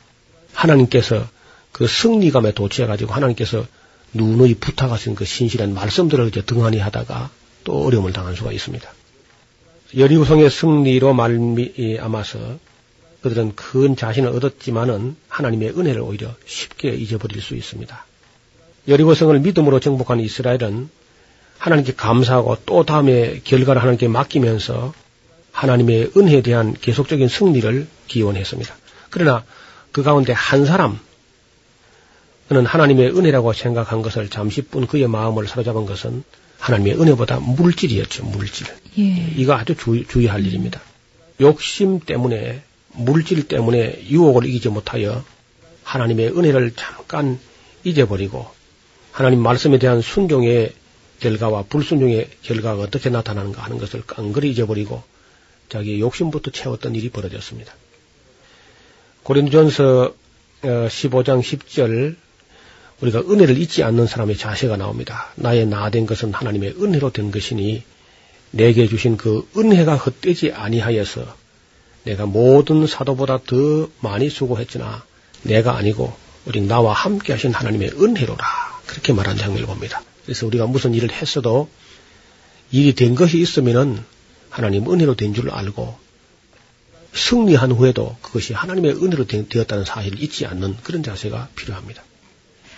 [0.54, 1.28] 하나님께서
[1.72, 3.66] 그 승리감에 도취해가지고 하나님께서
[4.14, 7.30] 누누이 부탁하신 그 신실한 말씀들을 이제 등한히 하다가
[7.64, 8.92] 또 어려움을 당할 수가 있습니다.
[9.98, 12.60] 여리고성의 승리로 말미암아서
[13.22, 18.06] 그들은 큰 자신을 얻었지만은 하나님의 은혜를 오히려 쉽게 잊어버릴 수 있습니다.
[18.88, 20.90] 여리고성을 믿음으로 정복한 이스라엘은
[21.58, 24.94] 하나님께 감사하고 또 다음에 결과를 하나님께 맡기면서
[25.52, 28.76] 하나님의 은혜에 대한 계속적인 승리를 기원했습니다.
[29.10, 29.44] 그러나
[29.92, 31.00] 그 가운데 한 사람,
[32.48, 36.24] 그는 하나님의 은혜라고 생각한 것을 잠시뿐 그의 마음을 사로잡은 것은
[36.60, 38.68] 하나님의 은혜보다 물질이었죠, 물질.
[38.98, 39.34] 예.
[39.36, 40.82] 이거 아주 주, 주의할 일입니다.
[41.40, 42.62] 욕심 때문에,
[42.94, 45.24] 물질 때문에 유혹을 이기지 못하여
[45.84, 47.40] 하나님의 은혜를 잠깐
[47.84, 48.48] 잊어버리고
[49.12, 50.74] 하나님 말씀에 대한 순종의
[51.20, 55.04] 결과와 불순종의 결과가 어떻게 나타나는가 하는 것을 깡그리 잊어버리고
[55.70, 57.74] 자기의 욕심부터 채웠던 일이 벌어졌습니다.
[59.24, 60.14] 고린도전서
[60.64, 62.16] 15장 어, 10절
[63.02, 65.30] 우리가 은혜를 잊지 않는 사람의 자세가 나옵니다.
[65.36, 67.84] 나의 나된 것은 하나님의 은혜로 된 것이니
[68.52, 71.36] 내게 주신 그 은혜가 헛되지 아니하여서
[72.04, 75.04] 내가 모든 사도보다 더 많이 수고했으나
[75.44, 76.14] 내가 아니고
[76.46, 78.71] 우리 나와 함께 하신 하나님의 은혜로라.
[78.92, 80.04] 그렇게 말한 장면을 봅니다.
[80.26, 81.70] 그래서 우리가 무슨 일을 했어도
[82.72, 84.04] 일이 된 것이 있으면은
[84.50, 85.98] 하나님 은혜로 된 줄 알고
[87.14, 92.04] 승리한 후에도 그것이 하나님의 은혜로 되었다는 사실을 잊지 않는 그런 자세가 필요합니다.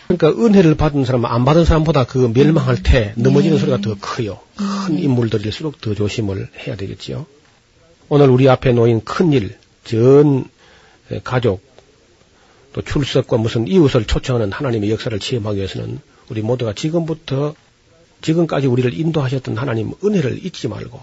[0.08, 3.60] 그러니까 은혜를 받은 사람, 안 받은 사람보다 그 멸망할 때 넘어지는 네.
[3.60, 4.40] 소리가 더 커요.
[4.56, 7.26] 큰 인물들일수록 더 조심을 해야 되겠지요.
[8.10, 10.46] 오늘 우리 앞에 놓인 큰 일, 전
[11.24, 11.64] 가족,
[12.74, 16.00] 또 출석과 무슨 이웃을 초청하는 하나님의 역사를 체험하기 위해서는
[16.30, 17.56] 우리 모두가 지금부터
[18.22, 21.02] 지금까지 우리를 인도하셨던 하나님 은혜를 잊지 말고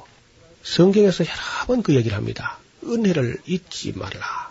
[0.63, 2.59] 성경에서 여러 번 그 얘기를 합니다.
[2.85, 4.51] 은혜를 잊지 말라.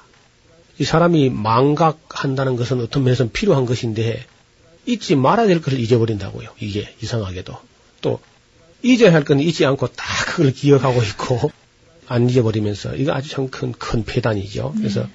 [0.77, 4.25] 이 사람이 망각한다는 것은 어떤 면에서는 필요한 것인데
[4.85, 6.49] 잊지 말아야 될 것을 잊어버린다고요.
[6.59, 7.57] 이게 이상하게도.
[8.01, 8.19] 또
[8.81, 11.51] 잊어야 할 건 잊지 않고 딱 그걸 기억하고 있고
[12.07, 14.73] 안 잊어버리면서 이거 아주 참 큰큰 폐단이죠.
[14.77, 15.09] 그래서 네.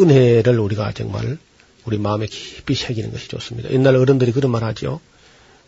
[0.00, 1.38] 은혜를 우리가 정말
[1.84, 3.70] 우리 마음에 깊이 새기는 것이 좋습니다.
[3.70, 5.00] 옛날 어른들이 그런 말 하죠.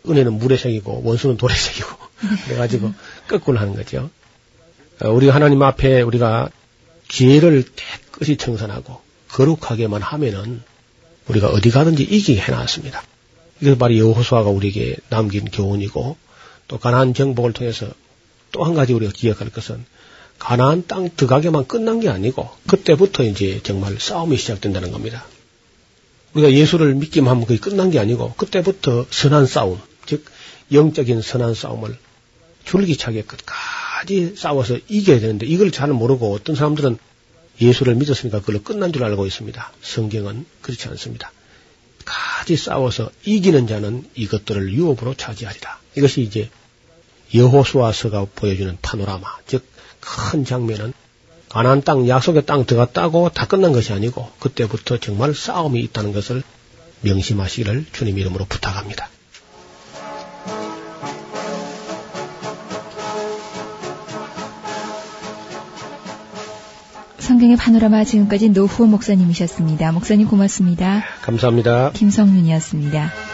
[0.07, 1.89] 은혜는 물에 새기고 원수는 돌에 새기고
[2.21, 2.29] 네.
[2.45, 2.93] 그래가지고
[3.27, 4.09] 거꾸로 하는 거죠.
[5.01, 6.49] 어, 우리가 하나님 앞에 우리가
[7.07, 10.61] 기회를 깨끗이 청산하고 거룩하게만 하면은
[11.27, 13.03] 우리가 어디 가든지 이기게 해놨습니다.
[13.61, 16.17] 이게 바로 여호수아가 우리에게 남긴 교훈이고
[16.67, 17.87] 또 가나안 정복을 통해서
[18.53, 19.83] 또 한 가지 우리가 기억할 것은
[20.39, 25.25] 가나안 땅 들어가게만 끝난 게 아니고 그때부터 이제 정말 싸움이 시작된다는 겁니다.
[26.33, 30.25] 우리가 예수를 믿기만 하면 그게 끝난 게 아니고 그때부터 선한 싸움, 즉
[30.71, 31.97] 영적인 선한 싸움을
[32.65, 36.97] 줄기차게 끝까지 싸워서 이겨야 되는데 이걸 잘 모르고 어떤 사람들은
[37.61, 39.71] 예수를 믿었으니까 그걸로 끝난 줄 알고 있습니다.
[39.81, 41.31] 성경은 그렇지 않습니다.
[42.03, 45.79] 까지 싸워서 이기는 자는 이것들을 유업으로 차지하리라.
[45.95, 46.49] 이것이 이제
[47.33, 49.65] 여호수아서가 보여주는 파노라마, 즉
[50.03, 50.93] 큰 장면은
[51.49, 56.43] 가나안 땅, 약속의 땅 들어갔다고 다 끝난 것이 아니고 그때부터 정말 싸움이 있다는 것을
[57.01, 59.09] 명심하시기를 주님 이름으로 부탁합니다.
[67.19, 69.91] 성경의 파노라마 지금까지 노후호 목사님이셨습니다.
[69.91, 71.03] 목사님 고맙습니다.
[71.21, 71.91] 감사합니다.
[71.91, 73.32] 김성윤이었습니다.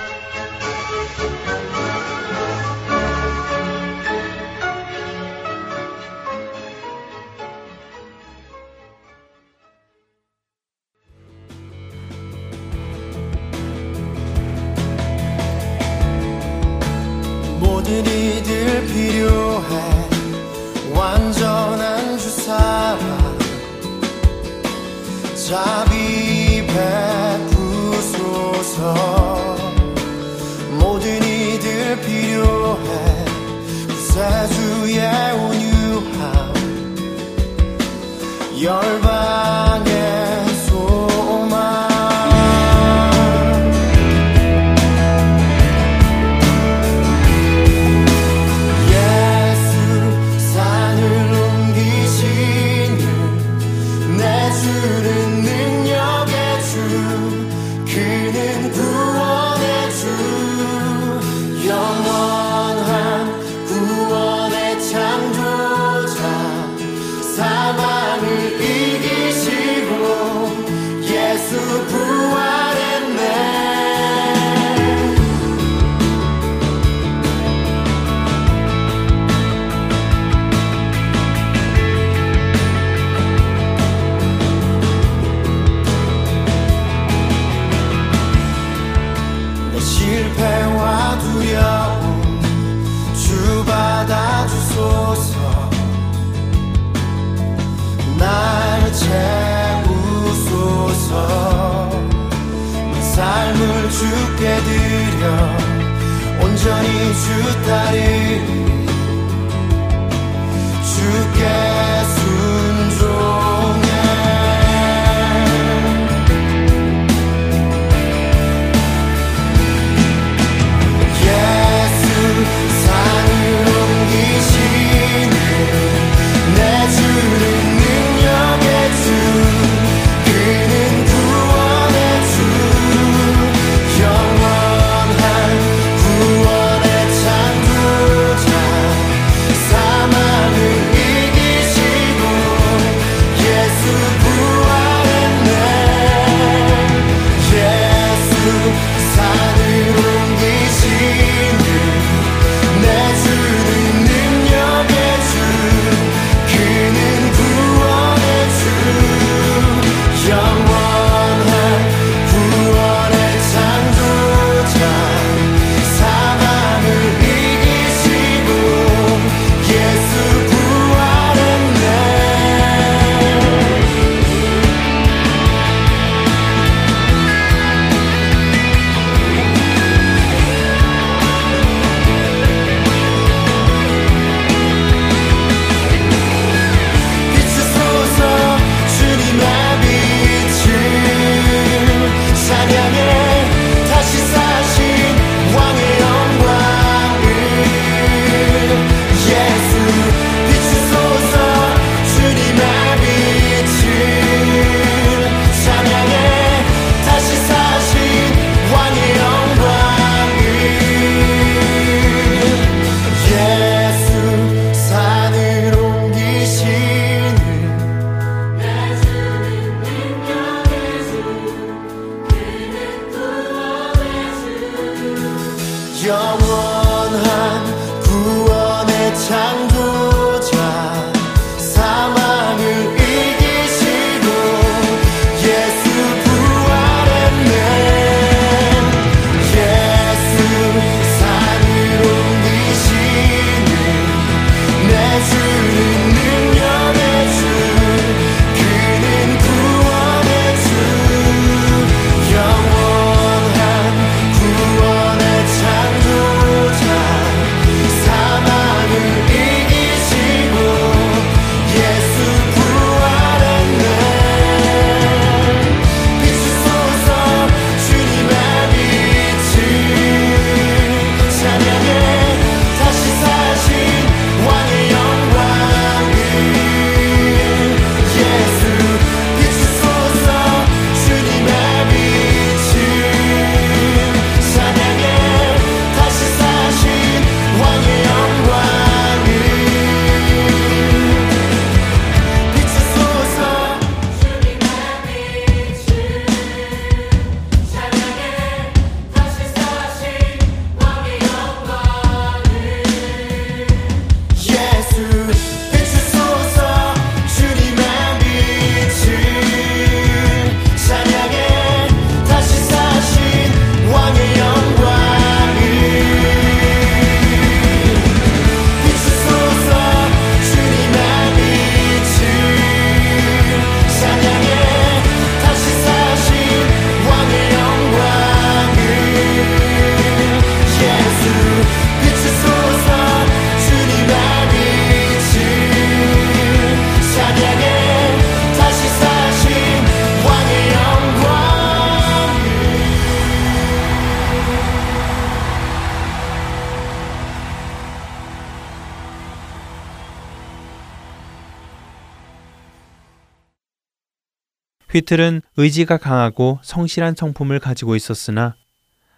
[355.00, 358.56] 휘틀은 의지가 강하고 성실한 성품을 가지고 있었으나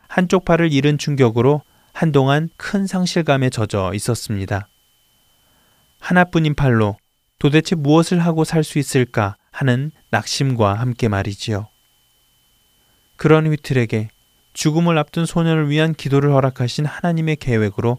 [0.08, 1.62] 한쪽 팔을 잃은 충격으로
[1.94, 4.68] 한동안 큰 상실감에 젖어 있었습니다.
[6.00, 6.98] 하나뿐인 팔로
[7.40, 11.68] 도대체 무엇을 하고 살 수 있을까 하는 낙심과 함께 말이지요.
[13.18, 14.10] 그런 휘틀에게
[14.54, 17.98] 죽음을 앞둔 소년을 위한 기도를 허락하신 하나님의 계획으로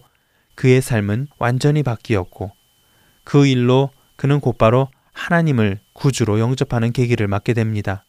[0.54, 2.52] 그의 삶은 완전히 바뀌었고
[3.24, 8.05] 그 일로 그는 곧바로 하나님을 구주로 영접하는 계기를 맞게 됩니다.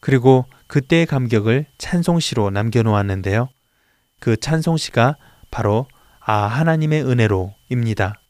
[0.00, 3.48] 그리고 그때의 감격을 찬송시로 남겨놓았는데요.
[4.20, 5.16] 그 찬송시가
[5.50, 5.86] 바로
[6.20, 8.20] 아 하나님의 은혜로입니다.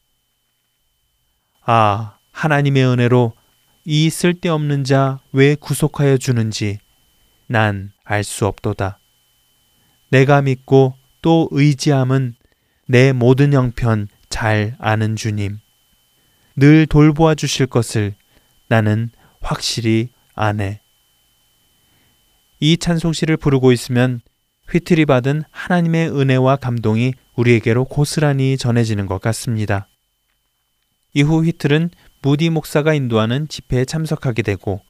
[1.64, 3.32] 아 하나님의 은혜로
[3.84, 6.78] 이 쓸데없는 자 왜 구속하여 주는지
[7.46, 8.98] 난 알 수 없도다.
[10.10, 12.34] 내가 믿고 또 의지함은
[12.86, 15.58] 내 모든 형편 잘 아는 주님.
[16.58, 18.16] 늘 돌보아 주실 것을
[18.66, 20.80] 나는 확실히 아네.
[22.58, 24.20] 이 찬송시를 부르고 있으면
[24.68, 29.86] 휘트리 받은 하나님의 은혜와 감동이 우리에게로 고스란히 전해지는 것 같습니다.
[31.14, 31.90] 이후 휘틀은
[32.22, 34.80] 무디 목사가 인도하는 집회에 참석하게 되고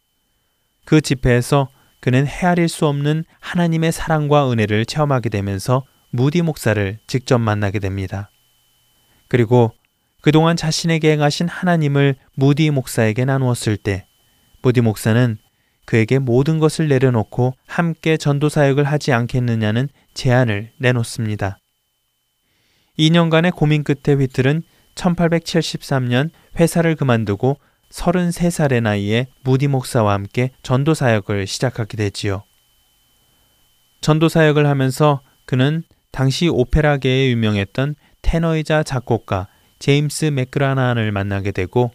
[0.86, 1.68] 그 집회에서
[2.00, 8.30] 그는 헤아릴 수 없는 하나님의 사랑과 은혜를 체험하게 되면서 무디 목사를 직접 만나게 됩니다.
[9.28, 9.74] 그리고
[10.20, 14.06] 그동안 자신에게 행하신 하나님을 무디 목사에게 나누었을 때
[14.62, 15.38] 무디 목사는
[15.84, 21.58] 그에게 모든 것을 내려놓고 함께 전도 사역을 하지 않겠느냐는 제안을 내놓습니다.
[22.98, 24.62] 2년간의 고민 끝에 휘틀은
[24.96, 27.58] 1873년 회사를 그만두고
[27.90, 32.42] 33살의 나이에 무디 목사와 함께 전도 사역을 시작하게 되지요.
[34.00, 39.48] 전도 사역을 하면서 그는 당시 오페라계에 유명했던 테너이자 작곡가
[39.79, 41.91] 제임스 맥그라난을 만나게 되고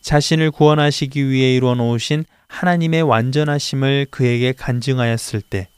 [0.00, 5.68] 자신을 구원하시기 위해 이루어 놓으신 하나님의 완전하심을 그에게 간증하였을 때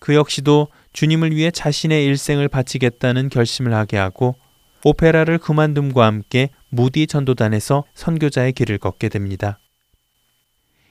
[0.00, 4.34] 그 역시도 주님을 위해 자신의 일생을 바치겠다는 결심을 하게 하고
[4.82, 9.60] 오페라를 그만둠과 함께 무디 전도단에서 선교자의 길을 걷게 됩니다.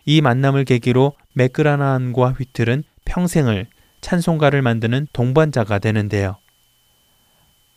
[0.06, 3.68] 이 만남을 계기로 맥그라나한과 휘틀은 평생을
[4.02, 6.38] 찬송가를 만드는 동반자가 되는데요.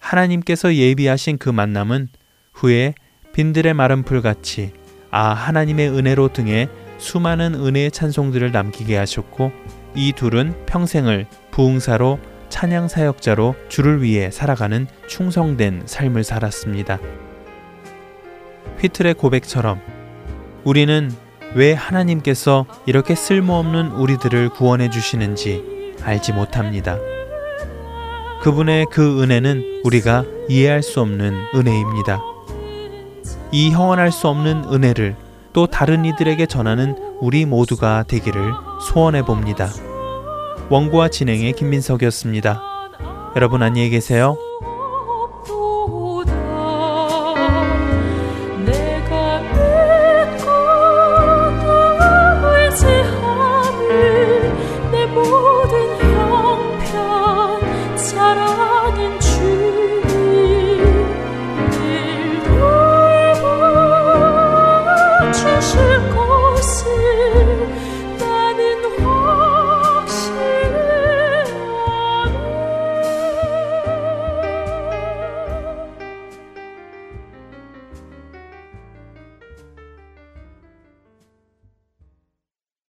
[0.02, 2.08] 하나님께서 예비하신 그 만남은
[2.52, 2.94] 후에
[3.32, 4.72] 빈들의 마른 풀같이
[5.10, 6.68] 아 하나님의 은혜로 등에
[6.98, 9.52] 수많은 은혜의 찬송들을 남기게 하셨고
[9.94, 12.18] 이 둘은 평생을 부흥사로
[12.48, 16.98] 찬양 사역자로 주를 위해 살아가는 충성된 삶을 살았습니다.
[18.80, 19.80] 휘틀의 고백처럼
[20.64, 21.10] 우리는
[21.54, 26.98] 왜 하나님께서 이렇게 쓸모없는 우리들을 구원해 주시는지 알지 못합니다.
[28.42, 32.20] 그분의 그 은혜는 우리가 이해할 수 없는 은혜입니다.
[33.52, 35.14] 이 형언할 수 없는 은혜를
[35.52, 39.68] 또 다른 이들에게 전하는 우리 모두가 되기를 소원해 봅니다.
[40.70, 42.60] 원고와 진행의 김민석이었습니다.
[43.36, 44.36] 여러분 안녕히 계세요.